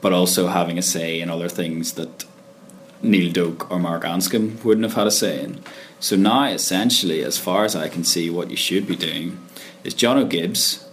[0.00, 2.24] but also having a say in other things that
[3.02, 5.60] Neil Doak or Mark Anscombe wouldn't have had a say in.
[6.00, 9.38] So now, essentially, as far as I can see, what you should be doing
[9.84, 10.88] is Jono Gibbes.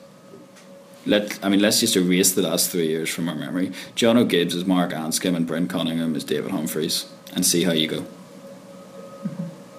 [1.05, 3.71] Let I mean, let's just erase the last three years from our memory.
[3.95, 7.87] Jono Gibbes is Mark Anscombe and Bryn Cunningham is David Humphreys, and see how you
[7.87, 8.05] go.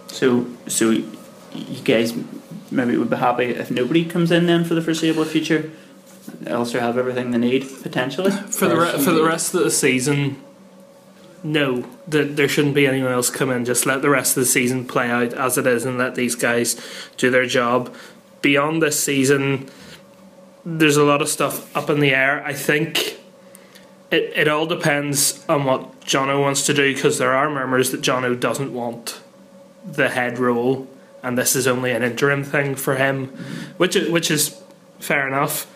[0.09, 2.15] So, so you guys
[2.71, 5.71] maybe would be happy if nobody comes in then for the foreseeable future.
[6.47, 10.43] Ulster have everything they need potentially For the re- for the rest of the season,
[11.43, 13.65] no, th- there shouldn't be anyone else come in.
[13.65, 16.35] Just let the rest of the season play out as it is, and let these
[16.35, 16.81] guys
[17.17, 17.95] do their job.
[18.43, 19.69] Beyond this season,
[20.65, 22.45] there's a lot of stuff up in the air.
[22.45, 23.19] I think
[24.11, 28.03] it it all depends on what Jono wants to do because there are murmurs that
[28.03, 29.21] Jono doesn't want
[29.85, 30.89] the head role,
[31.23, 33.29] and this is only an interim thing for him,
[33.77, 34.61] which which is
[34.99, 35.67] fair enough.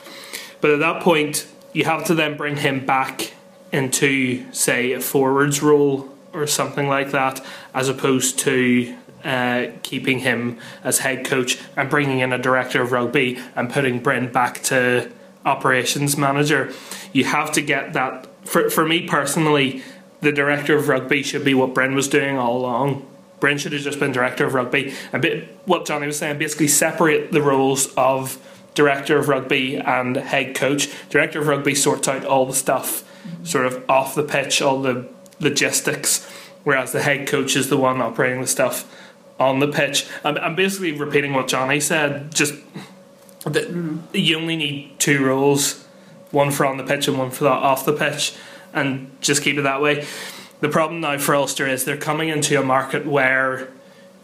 [0.60, 3.34] But at that point, you have to then bring him back
[3.74, 10.58] into, say, a forwards role or something like that, as opposed to uh, keeping him
[10.84, 15.10] as head coach and bringing in a director of rugby and putting Bryn back to
[15.44, 16.72] operations manager.
[17.12, 18.28] You have to get that.
[18.46, 19.82] For, for me personally,
[20.20, 23.06] the director of rugby should be what Bryn was doing all along.
[23.40, 24.94] Bryn should have just been director of rugby.
[25.12, 28.38] And bit, what Johnny was saying, basically separate the roles of
[28.74, 30.88] director of rugby and head coach.
[31.08, 33.04] Director of rugby sorts out all the stuff
[33.42, 35.08] sort of off the pitch, all the
[35.40, 36.28] logistics,
[36.64, 38.90] whereas the head coach is the one operating the stuff
[39.38, 40.06] on the pitch.
[40.24, 42.54] I'm, I'm basically repeating what Johnny said, just
[43.44, 43.68] that
[44.12, 45.84] you only need two roles
[46.30, 48.34] one for on the pitch and one for off the pitch,
[48.72, 50.06] and just keep it that way.
[50.60, 53.68] The problem now for Ulster is they're coming into a market where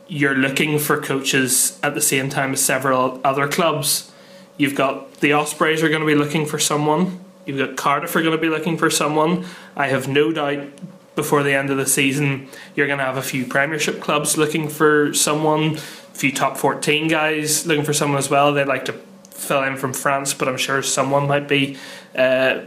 [0.09, 4.11] you're looking for coaches at the same time as several other clubs.
[4.57, 7.21] You've got the Ospreys are going to be looking for someone.
[7.51, 9.45] You've got Cardiff are going to be looking for someone.
[9.77, 10.69] I have no doubt
[11.17, 14.69] before the end of the season you're going to have a few Premiership clubs looking
[14.69, 18.53] for someone, a few top 14 guys looking for someone as well.
[18.53, 18.93] They'd like to
[19.31, 21.77] fill in from France, but I'm sure someone might be
[22.17, 22.61] uh,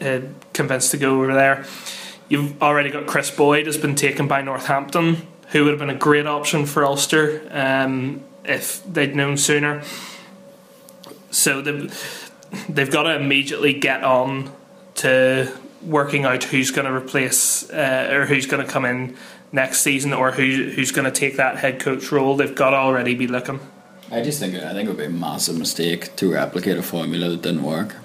[0.00, 0.20] uh,
[0.52, 1.64] convinced to go over there.
[2.28, 5.94] You've already got Chris Boyd has been taken by Northampton, who would have been a
[5.94, 9.82] great option for Ulster um, if they'd known sooner.
[11.30, 12.21] So they've,
[12.68, 14.52] they've got to immediately get on
[14.96, 19.16] to working out who's going to replace uh, or who's going to come in
[19.50, 22.36] next season or who who's going to take that head coach role.
[22.36, 23.60] They've got to already be looking.
[24.10, 27.30] I just think I think it would be a massive mistake to replicate a formula
[27.30, 27.96] that didn't work.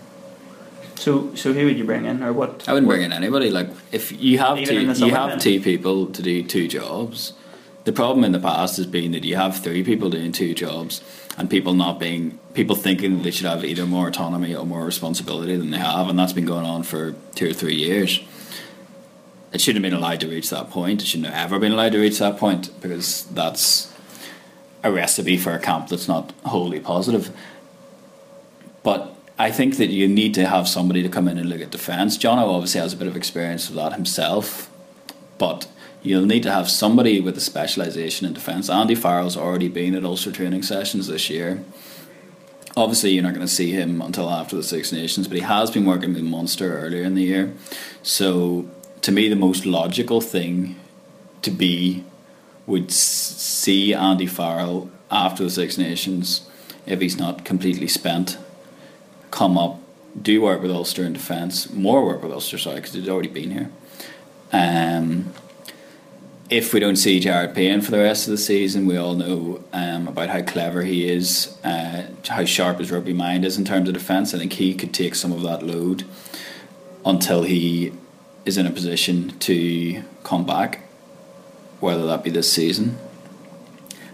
[0.95, 2.67] So, so who would you bring in, or what?
[2.67, 3.51] I wouldn't bring in anybody.
[3.51, 5.39] Like if you have Even two, you have then?
[5.39, 7.33] two people to do two jobs.
[7.83, 11.01] The problem in the past has been that you have three people doing two jobs,
[11.37, 15.55] and people not being people thinking they should have either more autonomy or more responsibility
[15.55, 18.19] than they have, and that's been going on for two or three years.
[19.53, 21.01] It shouldn't have been allowed to reach that point.
[21.01, 23.93] It shouldn't have ever been allowed to reach that point because that's
[24.83, 27.31] a recipe for a camp that's not wholly positive.
[28.83, 31.69] But I think that you need to have somebody to come in and look at
[31.69, 32.17] defence.
[32.17, 34.69] Jono obviously has a bit of experience with that himself,
[35.37, 35.67] but
[36.07, 38.69] you'll need to have somebody with a specialisation in defence.
[38.69, 41.63] Andy Farrell's already been at Ulster training sessions this year.
[42.77, 45.69] Obviously, you're not going to see him until after the Six Nations, but he has
[45.71, 47.53] been working with Munster earlier in the year.
[48.03, 48.69] So,
[49.01, 50.75] to me, the most logical thing
[51.41, 52.05] to be
[52.65, 56.47] would see Andy Farrell after the Six Nations,
[56.85, 58.37] if he's not completely spent,
[59.31, 59.79] come up,
[60.19, 63.51] do work with Ulster in defence, more work with Ulster, sorry, because he's already been
[63.51, 63.71] here.
[64.53, 65.33] Um,
[66.49, 69.63] if we don't see Jared Payne for the rest of the season, we all know
[69.73, 73.89] um, about how clever he is, uh, how sharp his rugby mind is in terms
[73.89, 74.33] of defence.
[74.33, 76.05] I think he could take some of that load
[77.05, 77.91] until he
[78.45, 80.81] is in a position to come back,
[81.81, 82.97] whether that be this season.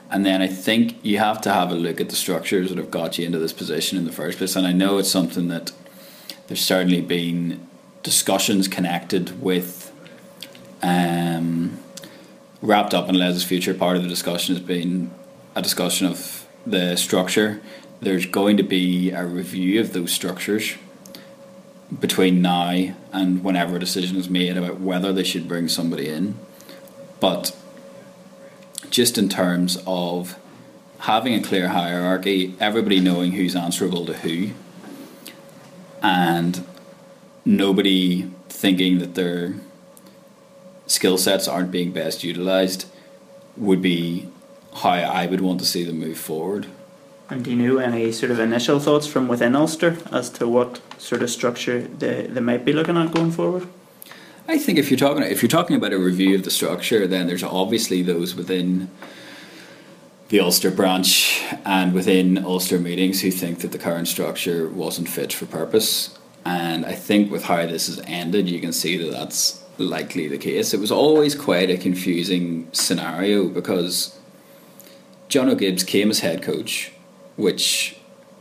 [0.09, 2.91] And then I think you have to have a look at the structures that have
[2.91, 4.55] got you into this position in the first place.
[4.55, 5.71] And I know it's something that
[6.47, 7.67] there's certainly been
[8.01, 9.91] discussions connected with
[10.83, 11.82] um,
[12.63, 13.73] wrapped up in Les's future.
[13.73, 15.11] Part of the discussion has been
[15.53, 17.61] a discussion of the structure.
[17.99, 20.75] There's going to be a review of those structures
[21.99, 26.39] between now and whenever a decision is made about whether they should bring somebody in.
[27.19, 27.55] But
[28.89, 30.39] just in terms of
[30.99, 34.51] having a clear hierarchy, everybody knowing who's answerable to who,
[36.01, 36.65] and
[37.43, 39.55] nobody thinking that their
[40.93, 42.85] skill sets aren't being best utilized
[43.57, 44.29] would be
[44.75, 46.67] how I would want to see them move forward.
[47.29, 50.81] And do you know any sort of initial thoughts from within Ulster as to what
[50.99, 53.67] sort of structure they, they might be looking at going forward?
[54.47, 57.27] I think if you're talking if you're talking about a review of the structure, then
[57.27, 58.89] there's obviously those within
[60.29, 65.31] the Ulster branch and within Ulster meetings who think that the current structure wasn't fit
[65.33, 66.17] for purpose.
[66.45, 70.37] And I think with how this has ended, you can see that that's likely the
[70.37, 70.73] case.
[70.73, 74.17] It was always quite a confusing scenario because
[75.29, 76.91] Jono Gibbes came as head coach,
[77.35, 77.97] which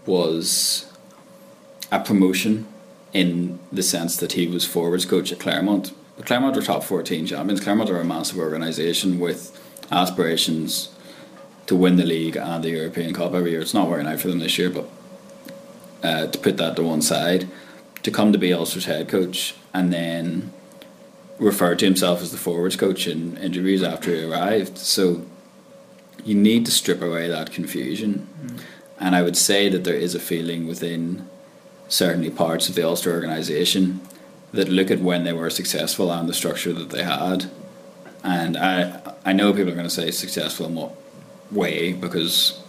[0.07, 0.93] was
[1.91, 2.67] a promotion
[3.13, 5.93] in the sense that he was forwards coach at Clermont.
[6.17, 7.61] But Clermont are top 14 champions.
[7.61, 9.59] Clermont are a massive organisation with
[9.91, 10.95] aspirations
[11.67, 13.61] to win the league and the European Cup every year.
[13.61, 14.89] It's not working out for them this year, but
[16.03, 17.49] uh, to put that to one side,
[18.03, 20.53] to come to be Ulster's head coach and then
[21.43, 24.79] refer to himself as the forwards coach in interviews after he arrived.
[24.79, 25.25] So
[26.25, 28.29] you need to strip away that confusion.
[28.45, 28.61] Mm.
[29.01, 31.29] And I would say that there is a feeling within
[31.89, 34.01] certainly parts of the Ulster organisation
[34.53, 37.51] that look at when they were successful and the structure that they had.
[38.23, 40.95] And I I know people are going to say successful in what
[41.51, 42.61] way because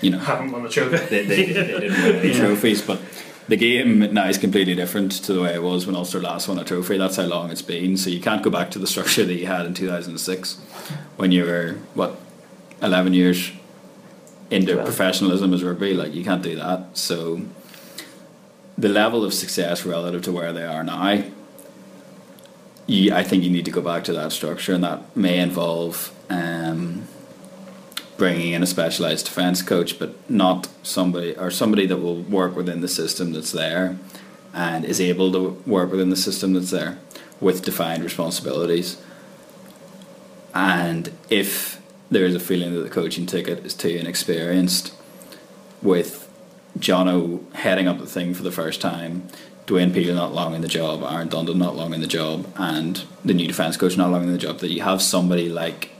[0.00, 0.96] you know haven't won the trophy.
[0.96, 3.00] They, they, they didn't win any trophies, but
[3.48, 6.58] the game now is completely different to the way it was when Ulster last won
[6.58, 6.96] a trophy.
[6.96, 7.96] That's how long it's been.
[7.96, 10.54] So you can't go back to the structure that you had in 2006
[11.16, 12.18] when you were what
[12.82, 13.52] 11 years
[14.50, 15.94] into professionalism as rugby.
[15.94, 16.96] Like you can't do that.
[16.96, 17.42] So
[18.78, 21.24] the level of success relative to where they are now,
[22.86, 26.12] you, I think you need to go back to that structure, and that may involve
[26.28, 27.08] um,
[28.16, 32.80] bringing in a specialised defence coach, but not somebody or somebody that will work within
[32.80, 33.98] the system that's there
[34.52, 36.98] and is able to work within the system that's there
[37.40, 39.02] with defined responsibilities.
[40.54, 44.94] And if there is a feeling that the coaching ticket is too inexperienced,
[45.82, 46.30] with
[46.78, 49.28] Jono heading up the thing for the first time,
[49.66, 53.04] Dwayne Peel not long in the job, Aaron Dundon not long in the job, and
[53.24, 55.90] the new defence coach not long in the job, that you have somebody like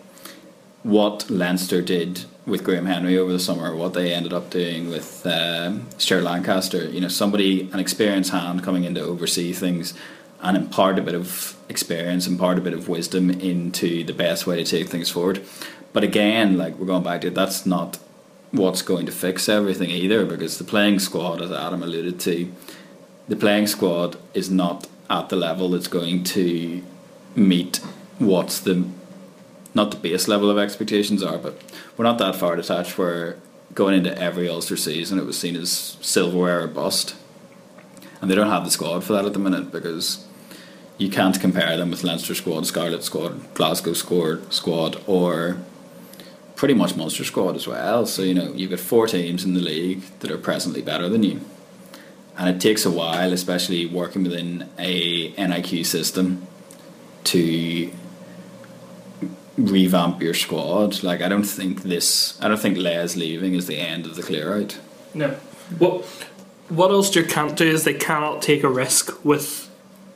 [0.84, 5.26] what Leinster did with Graham Henry over the summer, what they ended up doing with
[5.26, 9.94] uh, Stuart Lancaster, you know, somebody, an experienced hand coming in to oversee things
[10.42, 14.62] and impart a bit of experience, impart a bit of wisdom into the best way
[14.62, 15.42] to take things forward.
[15.94, 17.98] But again, like we're going back to that's not
[18.50, 22.52] what's going to fix everything either because the playing squad, as Adam alluded to,
[23.26, 26.82] the playing squad is not at the level that's going to
[27.34, 27.76] meet
[28.18, 28.86] what's the
[29.74, 31.60] not the base level of expectations are, but
[31.96, 33.38] we're not that far detached where
[33.74, 37.16] going into every Ulster season it was seen as silverware or bust.
[38.20, 40.26] And they don't have the squad for that at the minute because
[40.96, 45.58] you can't compare them with Leinster squad, Scarlet squad, Glasgow squad, squad, or
[46.56, 48.06] pretty much Munster squad as well.
[48.06, 51.22] So you know you've got four teams in the league that are presently better than
[51.22, 51.40] you,
[52.38, 56.46] and it takes a while, especially working within a NIQ system,
[57.24, 57.90] to
[59.56, 61.02] revamp your squad.
[61.02, 64.22] Like I don't think this, I don't think Les leaving is the end of the
[64.22, 64.78] clear out.
[65.14, 65.30] No.
[65.78, 66.04] What
[66.68, 69.70] what Ulster can't do is they cannot take a risk with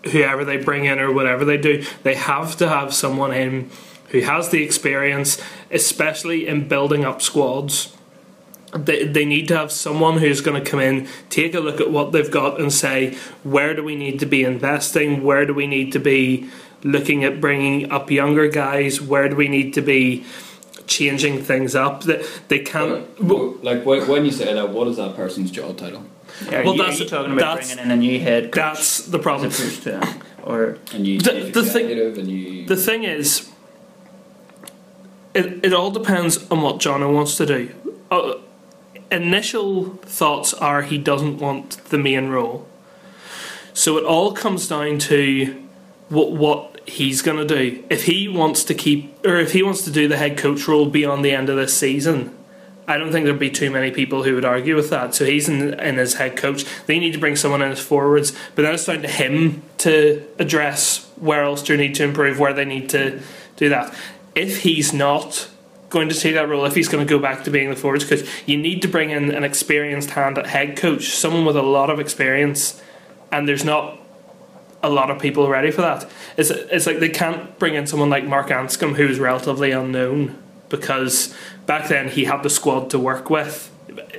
[0.04, 1.84] whoever they bring in or whatever they do.
[2.02, 3.70] They have to have someone in
[4.10, 7.94] who has the experience, especially in building up squads.
[8.74, 11.90] They, they need to have someone who's going to come in, take a look at
[11.90, 15.22] what they've got, and say, where do we need to be investing?
[15.22, 16.48] Where do we need to be
[16.82, 19.00] looking at bringing up younger guys?
[19.00, 20.24] Where do we need to be
[20.86, 22.04] changing things up?
[22.04, 23.06] That they can't.
[23.22, 26.04] Well, like when you say that, what is that person's job title?
[26.44, 28.44] Yeah, well, you, that's talking about bringing in a new head.
[28.52, 29.50] Coach that's the problem.
[29.50, 31.86] To, or a new the, the thing.
[31.86, 32.66] New...
[32.66, 33.50] The thing is,
[35.34, 37.74] it, it all depends on what Jono wants to do.
[38.10, 38.34] Uh,
[39.10, 42.66] initial thoughts are he doesn't want the main role.
[43.72, 45.67] So it all comes down to
[46.08, 47.84] what what he's going to do.
[47.90, 50.86] If he wants to keep, or if he wants to do the head coach role
[50.86, 52.34] beyond the end of this season,
[52.86, 55.14] I don't think there'd be too many people who would argue with that.
[55.14, 56.64] So he's in, in his head coach.
[56.86, 60.26] They need to bring someone in as forwards, but then it's down to him to
[60.38, 63.20] address where Ulster need to improve, where they need to
[63.56, 63.94] do that
[64.38, 65.48] if he's not
[65.90, 68.04] going to take that role, if he's going to go back to being the forwards
[68.04, 71.62] coach, you need to bring in an experienced hand at head coach, someone with a
[71.62, 72.80] lot of experience,
[73.32, 73.98] and there's not
[74.82, 76.08] a lot of people ready for that.
[76.36, 81.34] It's it's like they can't bring in someone like Mark Anscombe who's relatively unknown because
[81.66, 83.70] back then he had the squad to work with,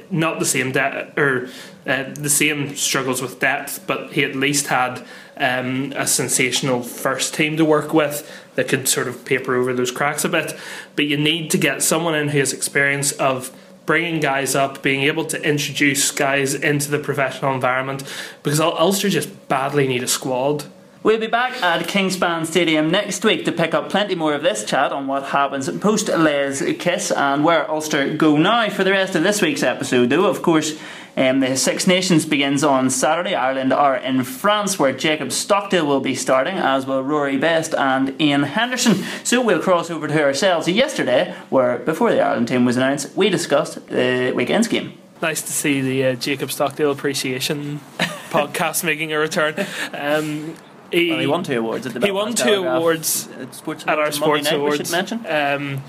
[0.09, 1.49] not the same depth or
[1.87, 5.05] uh, the same struggles with depth, but he at least had
[5.37, 9.91] um, a sensational first team to work with that could sort of paper over those
[9.91, 10.57] cracks a bit.
[10.95, 13.55] But you need to get someone in who has experience of
[13.89, 18.03] bringing guys up, being able to introduce guys into the professional environment,
[18.43, 20.65] because Ul- Ulster just badly need a squad.
[21.01, 24.63] We'll be back at Kingspan Stadium next week to pick up plenty more of this
[24.63, 28.69] chat on what happens post Les Kiss and where Ulster go now.
[28.69, 30.77] For the rest of this week's episode, though, of course,
[31.17, 33.35] um, the Six Nations begins on Saturday.
[33.35, 38.19] Ireland are in France, where Jacob Stockdale will be starting, as will Rory Best and
[38.21, 39.03] Ian Henderson.
[39.23, 43.29] So we'll cross over to ourselves yesterday, where before the Ireland team was announced, we
[43.29, 44.93] discussed the weekend's game.
[45.21, 47.79] Nice to see the uh, Jacob Stockdale Appreciation
[48.29, 49.55] podcast making a return.
[49.93, 50.55] Um,
[50.91, 53.89] he, Well, he won two awards at the He won two Telegraph, awards sports at
[53.89, 55.25] our Awards sports night, we should mention.
[55.27, 55.83] Um,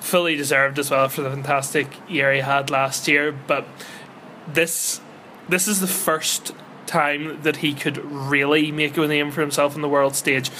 [0.00, 3.32] fully deserved as well for the fantastic year he had last year.
[3.32, 3.66] But
[4.46, 5.00] this
[5.48, 6.52] this is the first
[6.86, 10.50] time that he could really make a name for himself on the world stage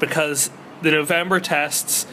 [0.00, 0.50] because
[0.80, 2.06] the November tests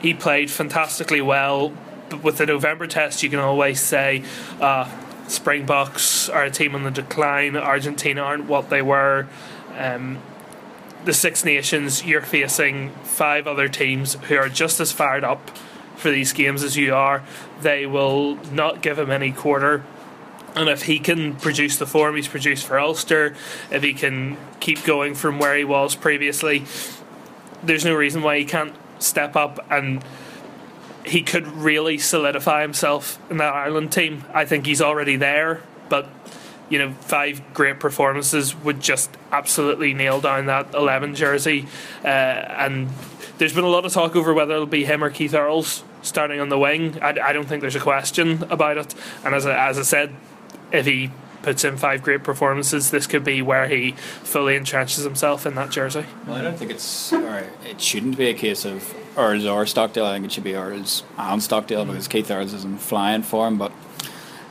[0.00, 1.72] he played fantastically well.
[2.10, 4.24] But with the November test, you can always say.
[4.60, 4.90] Uh,
[5.28, 7.56] Springboks are a team on the decline.
[7.56, 9.28] Argentina aren't what they were.
[9.78, 10.18] Um,
[11.04, 15.50] the Six Nations, you're facing five other teams who are just as fired up
[16.02, 17.22] for these games as you are.
[17.62, 19.84] They will not give him any quarter.
[20.54, 23.34] And if he can produce the form he's produced for Ulster,
[23.70, 26.64] if he can keep going from where he was previously,
[27.62, 30.04] there's no reason why he can't step up and
[31.06, 34.24] he could really solidify himself in that Ireland team.
[34.34, 36.08] I think he's already there, but
[36.68, 41.66] you know, five great performances would just absolutely nail down that 11 jersey.
[42.04, 42.88] Uh, and
[43.38, 46.40] there's been a lot of talk over whether it'll be him or Keith Earls starting
[46.40, 46.98] on the wing.
[47.02, 48.94] I, I don't think there's a question about it.
[49.24, 50.14] And as I, as I said,
[50.70, 51.10] if he
[51.42, 53.92] puts in five great performances, this could be where he
[54.22, 56.04] fully entrenches himself in that jersey.
[56.26, 60.06] Well, I don't think it's, or it shouldn't be a case of Earls or Stockdale.
[60.06, 63.58] I think it should be Earls and Stockdale because Keith Earls isn't flying for him.
[63.58, 63.72] But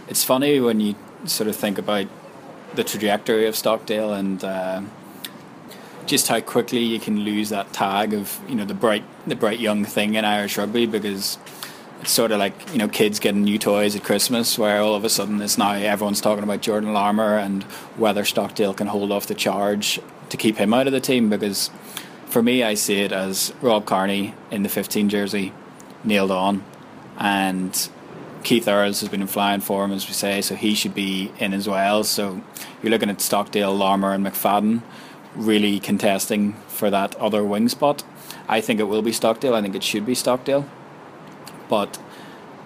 [0.07, 0.95] it's funny when you
[1.25, 2.07] sort of think about
[2.75, 4.81] the trajectory of Stockdale and uh,
[6.05, 9.59] just how quickly you can lose that tag of you know the bright the bright
[9.59, 11.37] young thing in Irish rugby because
[12.01, 15.03] it's sort of like you know kids getting new toys at Christmas where all of
[15.03, 17.63] a sudden it's now everyone's talking about Jordan Larmour and
[17.97, 19.99] whether Stockdale can hold off the charge
[20.29, 21.69] to keep him out of the team because
[22.25, 25.53] for me I see it as Rob Kearney in the 15 jersey
[26.03, 26.63] nailed on
[27.17, 27.89] and
[28.43, 31.53] Keith Earls has been in flying form, as we say, so he should be in
[31.53, 32.03] as well.
[32.03, 32.41] So
[32.81, 34.81] you're looking at Stockdale, Larmour, and McFadden
[35.35, 38.03] really contesting for that other wing spot.
[38.47, 39.55] I think it will be Stockdale.
[39.55, 40.65] I think it should be Stockdale.
[41.69, 41.99] But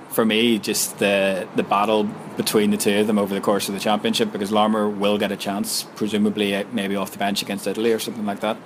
[0.10, 2.06] for me, just the the battle
[2.38, 5.32] between the two of them over the course of the championship, because Larmour will get
[5.32, 8.58] a chance, presumably uh, maybe off the bench against Italy or something like that.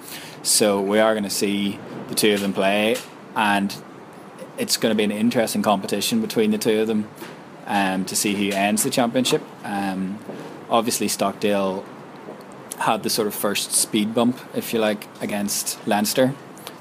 [0.43, 2.95] So we are going to see the two of them play,
[3.36, 3.76] and
[4.58, 7.10] it's going to be an interesting competition between the two of them
[7.66, 9.41] um, to see who ends the championship.
[9.64, 10.20] Um,
[10.70, 11.84] obviously, Stockdale
[12.80, 16.34] had the sort of first speed bump, if you like, against Leinster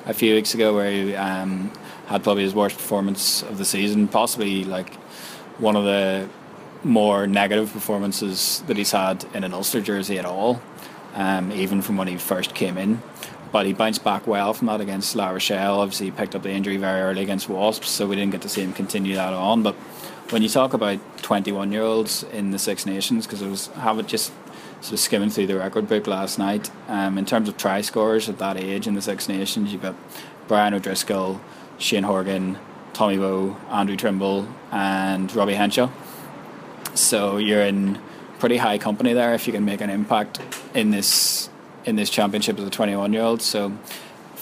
[0.07, 1.71] a few weeks ago, where he um,
[2.07, 4.95] had probably his worst performance of the season, possibly like
[5.59, 6.29] one of the
[6.85, 10.63] more negative performances that he's had in an Ulster jersey at all,
[11.15, 13.03] um, even from when he first came in
[13.53, 15.81] but he bounced back well from that against La Rochelle.
[15.81, 18.49] Obviously, he picked up the injury very early against Wasps, so we didn't get to
[18.49, 19.63] see him continue that on.
[19.63, 19.75] But
[20.31, 23.99] when you talk about 21 year olds in the Six Nations, because I was have
[23.99, 24.33] it just
[24.81, 28.29] sort of skimming through the record book last night, um, in terms of try scorers
[28.29, 29.95] at that age in the Six Nations, you've got
[30.47, 31.41] Brian O'Driscoll,
[31.79, 32.59] Shane Horgan,
[32.93, 35.91] Tommy Bowe, Andrew Trimble, and Robbie Henshaw.
[36.95, 37.99] So you're in
[38.39, 40.41] pretty high company there if you can make an impact
[40.74, 41.49] in this
[41.85, 43.41] in this championship as a 21 year old.
[43.41, 43.72] So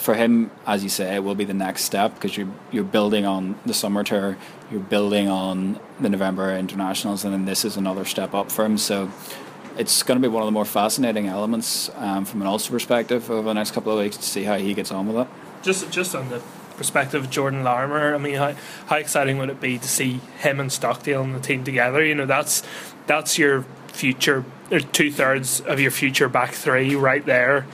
[0.06, 3.26] for him, as you say, it will be the next step because you're you're building
[3.26, 4.36] on the summer tour,
[4.70, 8.78] you're building on the November internationals, and then this is another step up for him.
[8.78, 9.10] So
[9.76, 13.28] it's going to be one of the more fascinating elements um, from an Ulster perspective
[13.32, 15.28] over the next couple of weeks to see how he gets on with it.
[15.64, 16.40] Just just on the
[16.76, 18.54] perspective of Jordan Larmour, I mean, how,
[18.86, 22.04] how exciting would it be to see him and Stockdale and the team together?
[22.04, 22.62] You know, that's
[23.08, 24.44] that's your future,
[24.92, 27.66] two thirds of your future back three right there,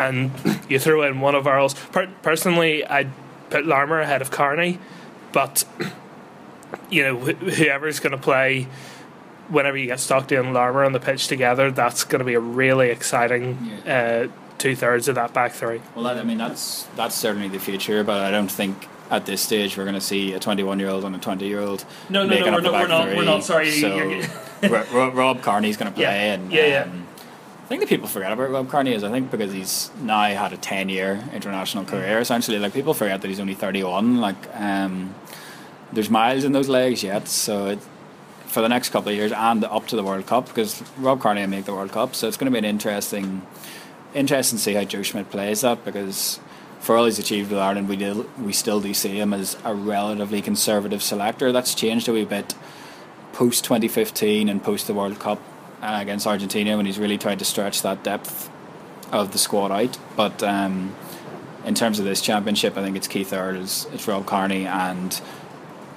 [0.00, 0.30] and
[0.68, 1.74] you throw in one of Earls.
[1.92, 3.10] Per- personally, I'd
[3.50, 4.78] put Larmour ahead of Kearney,
[5.32, 5.64] but
[6.90, 8.66] you know, wh- whoever's going to play.
[9.48, 12.40] Whenever you get Stockdale and Larmour on the pitch together, that's going to be a
[12.40, 14.28] really exciting uh,
[14.58, 15.80] two thirds of that back three.
[15.96, 19.42] Well, that, I mean that's that's certainly the future, but I don't think at this
[19.42, 21.84] stage we're going to see a 21 year old and a 20 year old.
[22.08, 24.24] No, no, no, we're not- we're not- we're not, sorry, So you're-
[24.68, 26.82] Ro- Ro- Rob Kearney's going to play, Yeah, and yeah, yeah.
[26.82, 27.06] um,
[27.70, 30.56] think that people forget about Rob Kearney is I think because he's now had a
[30.56, 32.58] 10 year international career essentially.
[32.58, 34.20] Like people forget that he's only 31.
[34.20, 35.14] Like um,
[35.92, 37.28] there's miles in those legs yet.
[37.28, 37.78] So it,
[38.46, 41.42] for the next couple of years and up to the World Cup, because Rob Kearney
[41.42, 43.46] will make the World Cup, so it's going to be an interesting,
[44.14, 46.40] interesting to see how Joe Schmidt plays that because
[46.80, 49.72] for all he's achieved with Ireland, we do, we still do see him as a
[49.72, 51.52] relatively conservative selector.
[51.52, 52.56] That's changed a wee bit
[53.32, 55.40] post 2015 and post the World Cup
[55.82, 58.50] uh, against Argentina when he's really tried to stretch that depth
[59.12, 59.98] of the squad out.
[60.16, 60.94] But um,
[61.64, 65.20] in terms of this championship, I think it's Keith Earl, it's, it's Rob Kearney, and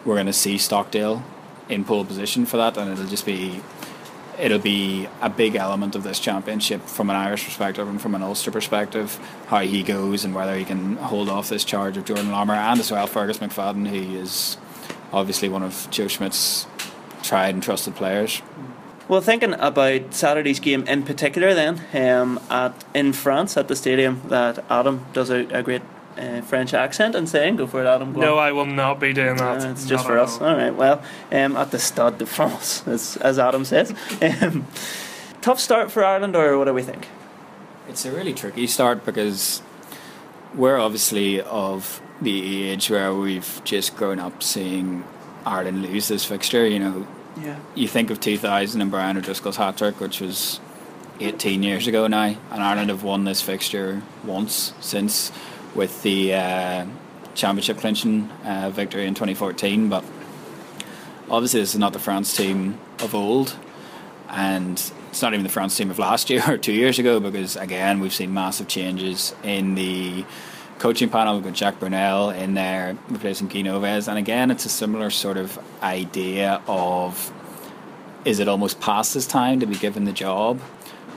[0.06, 1.24] we're going to see Stockdale
[1.70, 3.62] in pole position for that, and it'll just be
[4.40, 8.24] it'll be a big element of this championship from an Irish perspective and from an
[8.24, 12.32] Ulster perspective, how he goes and whether he can hold off this charge of Jordan
[12.32, 14.58] Larmour and as well Fergus McFadden, who is
[15.12, 16.66] obviously one of Joe Schmidt's
[17.22, 18.42] tried and trusted players.
[19.14, 24.24] Well, thinking about Saturday's game in particular, then um, at in France at the stadium,
[24.30, 25.84] that Adam does a, a great
[26.18, 28.48] uh, French accent and saying, "Go for it, Adam." Go No, on.
[28.48, 29.64] I will not be doing that.
[29.64, 30.42] Uh, it's just Not for at us.
[30.42, 30.48] all.
[30.48, 30.74] All right.
[30.74, 33.94] Well, um, at the Stade de France, as, as Adam says.
[34.42, 34.66] Um,
[35.42, 37.08] tough start for Ireland, or what do we think?
[37.88, 39.62] It's a really tricky start because
[40.56, 45.04] we're obviously of the age where we've just grown up seeing
[45.46, 46.66] Ireland lose this fixture.
[46.66, 47.08] You know,
[47.42, 47.60] Yeah.
[47.76, 50.60] you think of 2000 and Brian O'Driscoll's hat trick, which was
[51.20, 55.32] 18 years ago now, and Ireland have won this fixture once since
[55.76, 56.86] with the uh,
[57.36, 59.90] championship clinching uh, victory in 2014.
[59.90, 60.04] But
[61.30, 63.56] obviously, this is not the France team of old,
[64.30, 64.80] and
[65.10, 68.00] it's not even the France team of last year or two years ago because again
[68.00, 70.26] we've seen massive changes in the
[70.84, 71.36] coaching panel.
[71.36, 75.38] We've got Jacques Brunel in there replacing Guy Noves, and again it's a similar sort
[75.38, 77.32] of idea of
[78.26, 80.60] is it almost past his time to be given the job?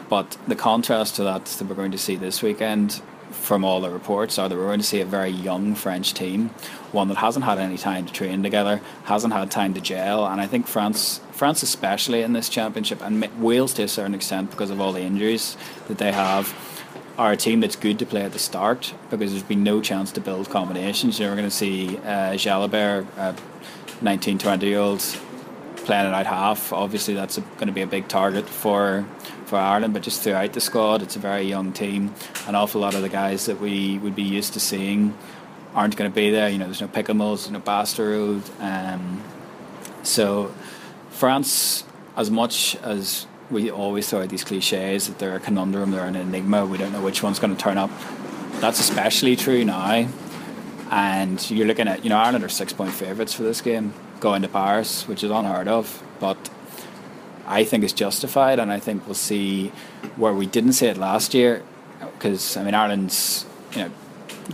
[0.08, 3.02] But the contrast to that that we're going to see this weekend
[3.32, 6.50] from all the reports are that we're going to see a very young French team,
[6.92, 10.40] one that hasn't had any time to train together, hasn't had time to gel, and
[10.40, 14.70] I think France, France especially in this championship, and Wales to a certain extent because
[14.70, 15.56] of all the injuries
[15.88, 16.54] that they have,
[17.18, 20.12] are a team that's good to play at the start because there's been no chance
[20.12, 21.18] to build combinations.
[21.18, 23.34] You know, we're going to see uh, Jalibert, uh,
[24.02, 25.18] 19, 20 year olds
[25.76, 26.72] playing it out half.
[26.72, 29.06] Obviously, that's a, going to be a big target for
[29.46, 29.94] for Ireland.
[29.94, 32.12] But just throughout the squad, it's a very young team.
[32.46, 35.16] An awful lot of the guys that we would be used to seeing
[35.74, 36.48] aren't going to be there.
[36.48, 38.42] You know, there's no Picamoles, there's no Bastareaud.
[38.60, 39.22] Um,
[40.02, 40.52] so
[41.10, 41.84] France,
[42.16, 46.16] as much as we always throw out these cliches that they're a conundrum, they're an
[46.16, 47.90] enigma, we don't know which one's going to turn up.
[48.60, 50.08] That's especially true now.
[50.90, 54.42] And you're looking at, you know, Ireland are six point favourites for this game going
[54.42, 56.02] to Paris, which is unheard of.
[56.20, 56.50] But
[57.46, 59.68] I think it's justified, and I think we'll see
[60.16, 61.62] where we didn't see it last year.
[62.00, 63.90] Because, I mean, Ireland's, you know,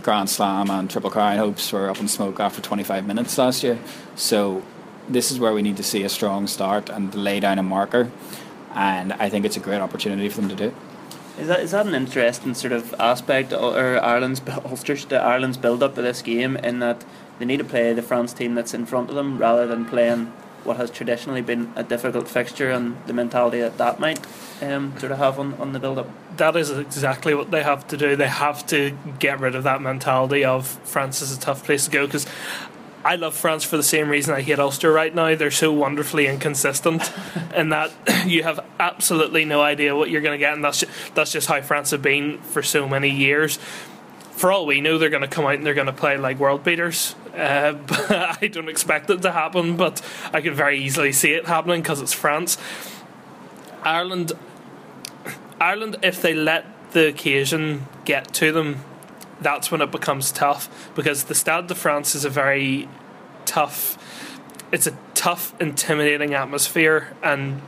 [0.01, 3.79] Grand Slam and Triple Crown hopes were up in smoke after 25 minutes last year.
[4.15, 4.63] So
[5.07, 8.11] this is where we need to see a strong start and lay down a marker.
[8.75, 10.73] And I think it's a great opportunity for them to do
[11.37, 15.05] Is that is that is that an interesting sort of aspect or or Ireland's Ulster's
[15.09, 17.05] to Ireland's build up of this game in that
[17.39, 20.31] they need to play the France team that's in front of them rather than playing
[20.63, 24.19] what has traditionally been a difficult fixture and the mentality that that might
[24.61, 26.09] um, sort of have on, on the build up.
[26.37, 28.15] That is exactly what they have to do.
[28.15, 31.91] They have to get rid of that mentality of France is a tough place to
[31.91, 32.25] go because
[33.05, 35.35] I love France for the same reason I hate Ulster right now.
[35.35, 37.11] They're so wonderfully inconsistent
[37.55, 37.91] in that
[38.25, 41.47] you have absolutely no idea what you're going to get, and that's ju- that's just
[41.47, 43.57] how France have been for so many years.
[44.31, 46.39] For all we know, they're going to come out and they're going to play like
[46.39, 47.15] world beaters.
[47.35, 50.01] Uh, but I don't expect it to happen, but
[50.31, 52.57] I could very easily see it happening because it's France.
[53.83, 54.31] Ireland,
[55.59, 58.85] Ireland, if they let the occasion get to them,
[59.43, 62.87] that's when it becomes tough because the Stade de France is a very
[63.45, 63.97] tough.
[64.71, 67.61] It's a tough, intimidating atmosphere, and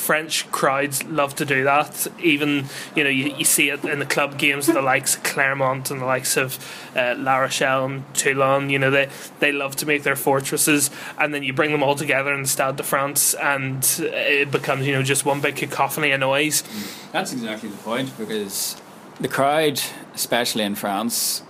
[0.00, 2.06] French crowds love to do that.
[2.22, 2.64] Even
[2.96, 6.00] you know you, you see it in the club games, the likes of Clermont and
[6.00, 6.58] the likes of
[6.96, 8.70] uh, La Rochelle and Toulon.
[8.70, 9.08] You know they
[9.40, 12.48] they love to make their fortresses, and then you bring them all together in the
[12.48, 16.62] Stade de France, and it becomes you know just one big cacophony of noise.
[17.12, 18.79] That's exactly the point because
[19.20, 19.80] the crowd,
[20.14, 21.42] especially in France,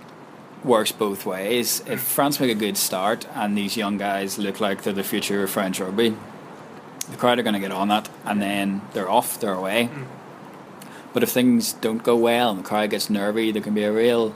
[0.63, 1.81] works both ways.
[1.87, 5.43] If France make a good start and these young guys look like they're the future
[5.43, 6.15] of French rugby,
[7.09, 9.89] the crowd are going to get on that and then they're off, they're away.
[9.91, 10.05] Mm.
[11.13, 13.91] But if things don't go well and the crowd gets nervy, there can be a
[13.91, 14.35] real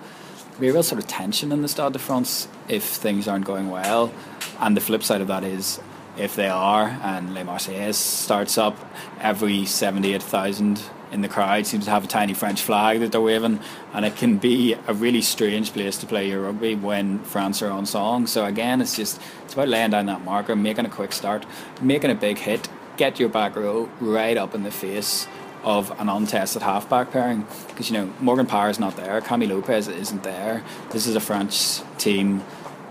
[0.59, 3.69] be a real sort of tension in the Stade de France if things aren't going
[3.69, 4.13] well.
[4.59, 5.81] And the flip side of that is
[6.17, 8.77] if they are and Les Marseillais starts up,
[9.19, 10.81] every 78,000
[11.11, 13.59] in the crowd seems to have a tiny French flag that they're waving,
[13.93, 17.69] and it can be a really strange place to play your rugby when France are
[17.69, 18.27] on song.
[18.27, 21.45] So again, it's just it's about laying down that marker, making a quick start,
[21.81, 25.27] making a big hit, get your back row right up in the face
[25.63, 29.87] of an untested halfback pairing because you know Morgan Parra is not there, Camille Lopez
[29.87, 30.63] isn't there.
[30.91, 32.43] This is a French team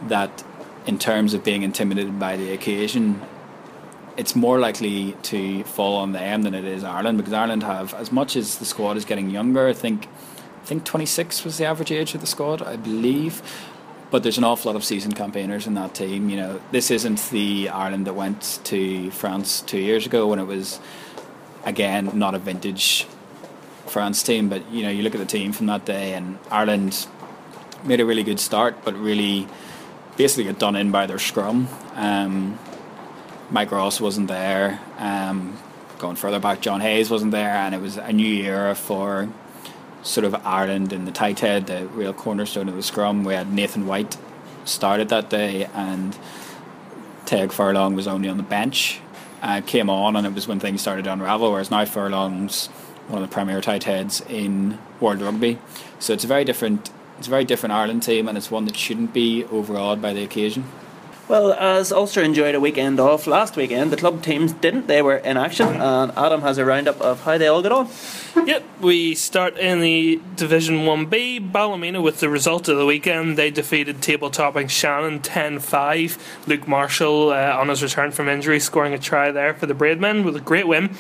[0.09, 0.43] that,
[0.87, 3.23] in terms of being intimidated by the occasion,
[4.17, 8.13] it's more likely to fall on them than it is Ireland because Ireland have as
[8.13, 9.67] much as the squad is getting younger.
[9.67, 10.07] I think
[10.63, 13.43] I think 26 was the average age of the squad, I believe.
[14.11, 16.31] But there's an awful lot of seasoned campaigners in that team.
[16.31, 20.47] You know, this isn't the Ireland that went to France two years ago when it
[20.47, 20.79] was
[21.65, 23.07] again not a vintage
[23.87, 24.49] France team.
[24.49, 27.07] But you know, you look at the team from that day, and Ireland
[27.83, 29.49] made a really good start, but really
[30.17, 31.69] basically got done in by their scrum.
[31.95, 32.59] Um,
[33.51, 34.81] Mike Ross wasn't there.
[34.99, 35.59] Um,
[35.99, 39.29] going further back, John Hayes wasn't there, and it was a new era for
[40.03, 43.25] sort of Ireland and the tight head, the real cornerstone of the scrum.
[43.25, 44.17] We had Nathan White
[44.65, 46.17] started that day, and
[47.27, 49.01] Tadhg Furlong was only on the bench.
[49.43, 51.53] Uh, came on, and it was when things started to unravel.
[51.53, 52.69] Whereas now Furlong's
[53.09, 55.59] one of the premier tight heads in world rugby,
[55.99, 56.91] so it's a very different.
[57.19, 60.25] It's a very different Ireland team, and it's one that shouldn't be overawed by the
[60.25, 60.65] occasion.
[61.27, 64.89] Well, as Ulster enjoyed a weekend off last weekend, the club teams didn't.
[64.89, 67.89] They were in action, and Adam has a roundup of how they all got on.
[68.47, 71.51] Yep, we start in the Division 1B.
[71.51, 73.39] Ballymena with the result of the weekend.
[73.39, 76.43] They defeated table topping Shannon 10 5.
[76.47, 80.25] Luke Marshall, uh, on his return from injury, scoring a try there for the Braidmen
[80.25, 80.95] with a great win.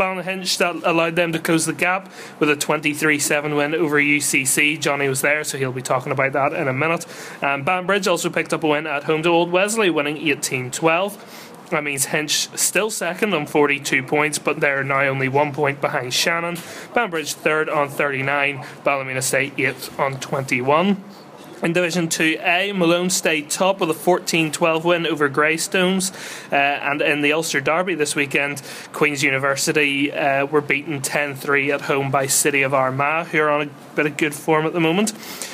[0.00, 4.80] Ballynahinch that allowed them to close the gap with a 23-7 win over UCC.
[4.80, 7.04] Johnny was there, so he'll be talking about that in a minute.
[7.42, 11.68] Um, Banbridge also picked up a win at home to Old Wesley, winning 18-12.
[11.68, 16.14] That means Hinch still second on 42 points, but they're now only one point behind
[16.14, 16.56] Shannon.
[16.94, 20.96] Banbridge third on 39, Ballymena State eighth on 21.
[21.62, 26.10] In Division 2A, Malone stayed top with a 14 12 win over Greystones.
[26.50, 28.62] Uh, and in the Ulster Derby this weekend,
[28.94, 33.50] Queen's University uh, were beaten 10 3 at home by City of Armagh, who are
[33.50, 35.12] on a bit of good form at the moment.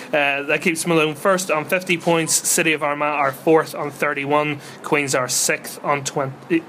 [0.08, 2.34] Uh, that keeps Malone first on 50 points.
[2.48, 4.60] City of Armagh are fourth on 31.
[4.84, 6.62] Queens are sixth on 20.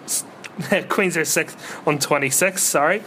[0.89, 3.03] Queens are sixth on 26, sorry.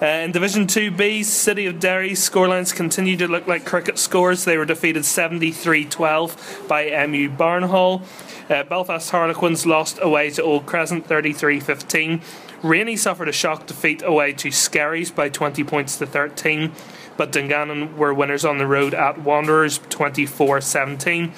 [0.00, 4.44] Uh, in Division 2B, City of Derry scorelines continue to look like cricket scores.
[4.44, 8.02] They were defeated 73 12 by MU Barnhall.
[8.50, 12.20] Uh, Belfast Harlequins lost away to Old Crescent 33 15.
[12.62, 16.72] Rainey suffered a shock defeat away to Skerries by 20 points to 13,
[17.18, 21.32] but Dungannon were winners on the road at Wanderers 24 17.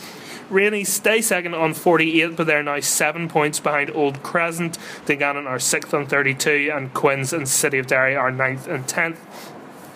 [0.51, 4.78] Rainey stay second on 48, but they're now seven points behind Old Crescent.
[5.07, 9.20] Dungannon are sixth on 32, and Quins and City of Derry are ninth and tenth.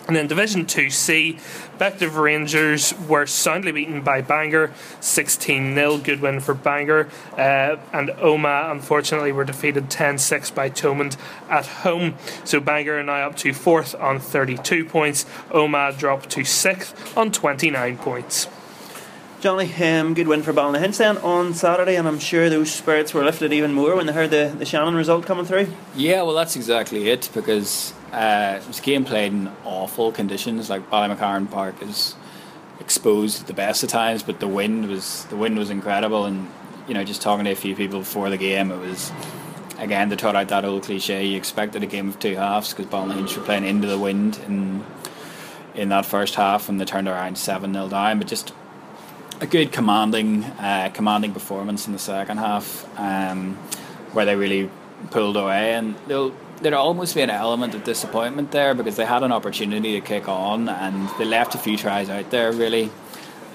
[0.07, 1.39] And then Division 2C,
[1.77, 5.97] Bective Rangers were soundly beaten by Bangor 16 0.
[5.99, 7.07] Good win for Bangor.
[7.33, 11.17] Uh, and Omagh, unfortunately, were defeated 10 6 by Thomond
[11.49, 12.15] at home.
[12.43, 15.25] So Bangor are now up to fourth on 32 points.
[15.49, 18.47] Omagh dropped to sixth on 29 points.
[19.41, 23.23] Johnny, um, good win for Ballynahinch then on Saturday, and I'm sure those spirits were
[23.23, 25.67] lifted even more when they heard the, the Shannon result coming through.
[25.95, 30.69] Yeah, well, that's exactly it because uh, it was a game played in awful conditions.
[30.69, 32.13] Like Ballymacarn Park is
[32.79, 36.25] exposed at the best of times, but the wind was the wind was incredible.
[36.25, 36.47] And
[36.87, 39.11] you know, just talking to a few people before the game, it was
[39.79, 41.25] again they taught out that old cliche.
[41.25, 44.85] You expected a game of two halves because Ballynahinch were playing into the wind in
[45.73, 48.19] in that first half, and they turned around seven 0 down.
[48.19, 48.53] But just
[49.41, 53.55] a good commanding uh, commanding performance in the second half, um,
[54.13, 54.69] where they really
[55.09, 59.23] pulled away, and there'll there'd almost be an element of disappointment there because they had
[59.23, 62.91] an opportunity to kick on and they left a few tries out there really,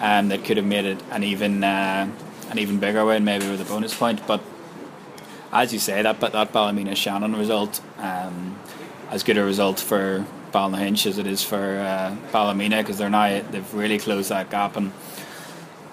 [0.01, 2.11] um, that could have made it an even uh,
[2.51, 4.27] an even bigger win, maybe with a bonus point.
[4.27, 4.41] But
[5.53, 8.59] as you say, that but that Ballymena Shannon result, um,
[9.11, 13.41] as good a result for Ballynahinch as it is for uh, Ballymena because they're now
[13.51, 14.93] they've really closed that gap and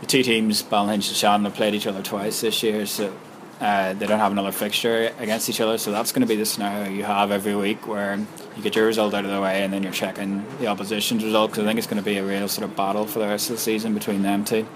[0.03, 3.15] the two teams, Ballynahinch and Shannon, have played each other twice this year, so
[3.61, 5.77] uh, they don't have another fixture against each other.
[5.77, 8.17] So that's going to be the scenario you have every week where
[8.55, 11.51] you get your result out of the way and then you're checking the opposition's result
[11.51, 13.49] because I think it's going to be a real sort of battle for the rest
[13.49, 14.67] of the season between them two.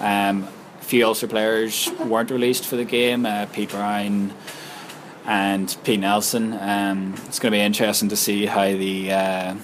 [0.00, 0.48] Um,
[0.80, 3.26] a few Ulster players weren't released for the game.
[3.26, 4.32] Uh, Pete Brown
[5.26, 6.54] and Pete Nelson.
[6.54, 9.54] Um, it's going to be interesting to see how the uh,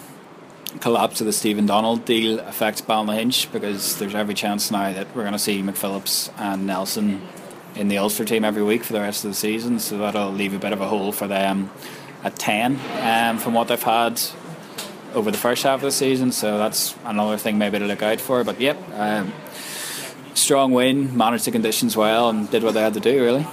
[0.81, 5.23] collapse of the Stephen Donald deal affects Ballynahinch because there's every chance now that we're
[5.23, 7.27] going to see McPhillips and Nelson
[7.75, 9.79] in the Ulster team every week for the rest of the season.
[9.81, 11.71] So that'll leave a bit of a hole for them
[12.23, 14.21] at 10 um, from what they've had
[15.15, 18.21] over the first half of the season, so that's another thing maybe to look out
[18.21, 18.45] for.
[18.45, 19.33] But yep, um,
[20.35, 23.47] strong win, managed the conditions well, and did what they had to do really.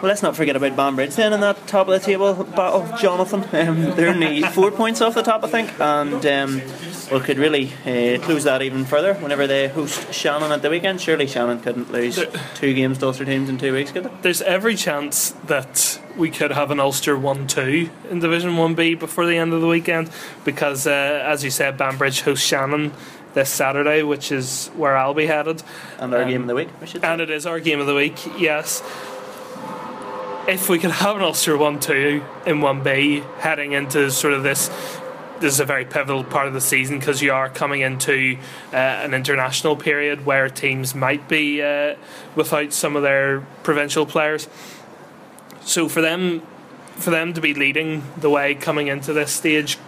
[0.00, 3.44] Well, let's not forget about Banbridge then in that top of the table battle, Jonathan.
[3.60, 6.62] Um, they're only four points off the top, I think, and um,
[7.10, 11.00] well, could really uh, close that even further whenever they host Shannon at the weekend.
[11.02, 12.18] Surely Shannon couldn't lose
[12.54, 14.10] two games to Ulster teams in two weeks, could they?
[14.22, 19.26] There's every chance that we could have an Ulster 1 2 in Division 1B before
[19.26, 20.10] the end of the weekend
[20.44, 22.92] because, uh, as you said, Banbridge hosts Shannon
[23.34, 25.62] this Saturday, which is where I'll be headed.
[25.98, 27.06] And our Um, game of the week, we should say.
[27.06, 28.82] And it is our game of the week, yes.
[30.48, 34.68] If we could have an Ulster 1 2 in 1B heading into sort of this.
[35.38, 38.36] This is a very pivotal part of the season because you are coming into
[38.72, 41.96] uh, an international period where teams might be uh,
[42.34, 44.48] without some of their provincial players.
[45.62, 46.42] So for them,
[46.96, 49.78] for them to be leading the way coming into this stage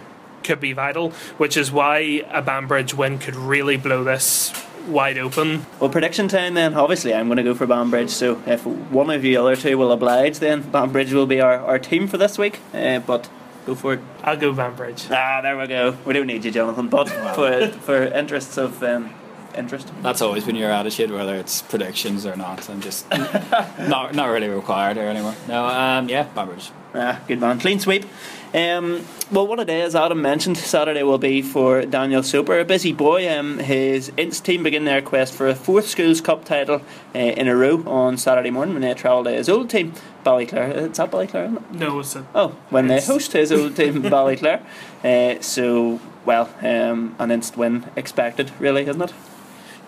[0.43, 4.51] could be vital, which is why a Banbridge win could really blow this
[4.87, 5.65] wide open.
[5.79, 6.73] Well, prediction time then.
[6.73, 8.09] Obviously, I'm going to go for Banbridge.
[8.09, 11.79] So if one of you other two will oblige, then Banbridge will be our, our
[11.79, 12.59] team for this week.
[12.73, 13.29] Uh, but
[13.65, 13.99] go for it.
[14.23, 15.05] I'll go Banbridge.
[15.09, 15.97] Ah, there we go.
[16.05, 16.87] We don't need you, Jonathan.
[16.89, 19.13] But for for interests of um,
[19.55, 19.91] interest.
[20.01, 22.69] That's always been your attitude, whether it's predictions or not.
[22.69, 25.35] I'm just not not really required here anymore.
[25.47, 26.71] No, um, yeah, Banbridge.
[26.93, 27.59] Ah, good man.
[27.59, 28.05] Clean sweep.
[28.53, 32.93] Um, well, what it is, Adam mentioned, Saturday will be for Daniel Soper, a busy
[32.93, 33.27] boy.
[33.27, 36.81] Um, his Inst team begin their quest for a fourth Schools Cup title
[37.15, 39.93] uh, in a row on Saturday morning when they travel to his old team,
[40.23, 40.69] Ballyclare.
[40.69, 41.71] It's at Ballyclare, isn't it?
[41.71, 44.61] No, it's a Oh, when they host his old team, Ballyclare.
[45.03, 49.13] Uh, so, well, um, an instant win expected, really, isn't it?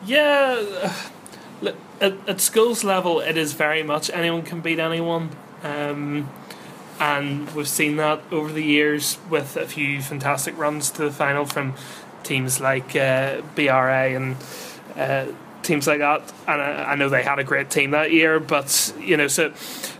[0.07, 0.91] Yeah,
[2.01, 5.29] at, at schools level, it is very much anyone can beat anyone.
[5.63, 6.29] Um,
[6.99, 11.45] and we've seen that over the years with a few fantastic runs to the final
[11.45, 11.73] from
[12.23, 14.37] teams like uh, BRA and
[14.95, 15.27] uh,
[15.61, 16.21] teams like that.
[16.47, 19.53] And I, I know they had a great team that year, but you know, so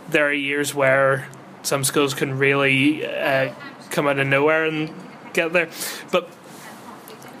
[0.08, 1.28] there are years where
[1.62, 3.52] some schools can really uh,
[3.90, 4.92] come out of nowhere and
[5.32, 5.68] get there.
[6.10, 6.30] But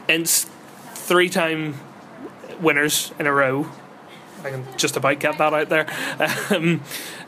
[0.08, 0.48] Inst,
[0.94, 1.74] three time
[2.60, 3.70] winners in a row.
[4.46, 5.86] I can just about get that out there.
[6.50, 6.82] Um,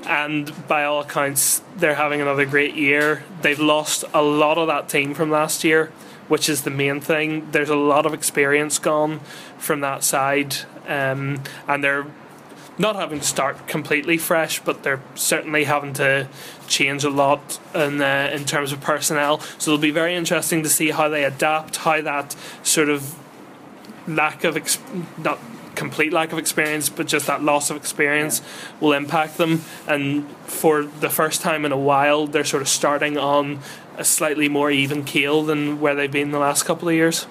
[0.07, 3.25] and by all accounts, they're having another great year.
[3.43, 5.87] They've lost a lot of that team from last year,
[6.29, 7.51] which is the main thing.
[7.51, 9.19] There's a lot of experience gone
[9.59, 10.57] from that side,
[10.87, 12.07] um, and they're
[12.79, 16.29] not having to start completely fresh, but they're certainly having to
[16.69, 19.41] change a lot in uh, in terms of personnel.
[19.59, 23.17] So it'll be very interesting to see how they adapt, how that sort of
[24.07, 24.79] lack of ex-
[25.19, 25.41] not
[25.79, 28.43] complete lack of experience, but just that loss of experience
[28.81, 29.63] will impact them.
[29.87, 33.61] And for the first time in a while, they're sort of starting on
[33.97, 37.27] a slightly more even keel than where they've been the last couple of years.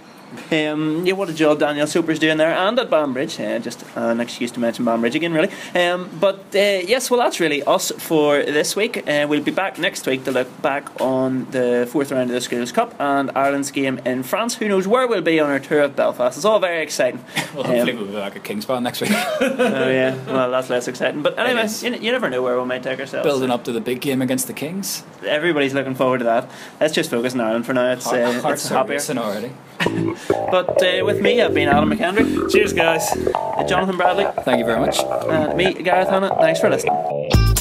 [0.52, 3.40] Um, yeah, what a job Daniel Soper's doing there, and at Banbridge.
[3.40, 5.50] Uh, just an excuse to mention Banbridge again, really.
[5.76, 9.08] Um, but uh, yes, well, that's really us for this week.
[9.08, 12.42] Uh, we'll be back next week to look back on the fourth round of the
[12.42, 14.56] Schools Cup and Ireland's game in France.
[14.56, 16.38] Who knows where we'll be on our tour of Belfast?
[16.38, 17.24] It's all very exciting.
[17.56, 19.10] Well, Um, hopefully we'll be back at Kingspan next week,
[19.42, 21.24] oh yeah, well that's less exciting.
[21.24, 23.26] But anyway, you, you never know where we might take ourselves.
[23.26, 25.04] building up to the big game against the Kings.
[25.26, 26.50] Everybody's looking forward to that.
[26.80, 27.94] Let's just focus on Ireland for now.
[27.94, 29.00] It's, Heart, uh, it's happier.
[29.18, 29.52] already.
[30.28, 33.10] But uh, with me, I've been Adam McHenry, Cheers, guys.
[33.36, 35.00] uh, Jonathan Bradley, Thank you very much.
[35.00, 36.36] and me, Gareth Hannah.
[36.40, 37.57] Thanks for listening.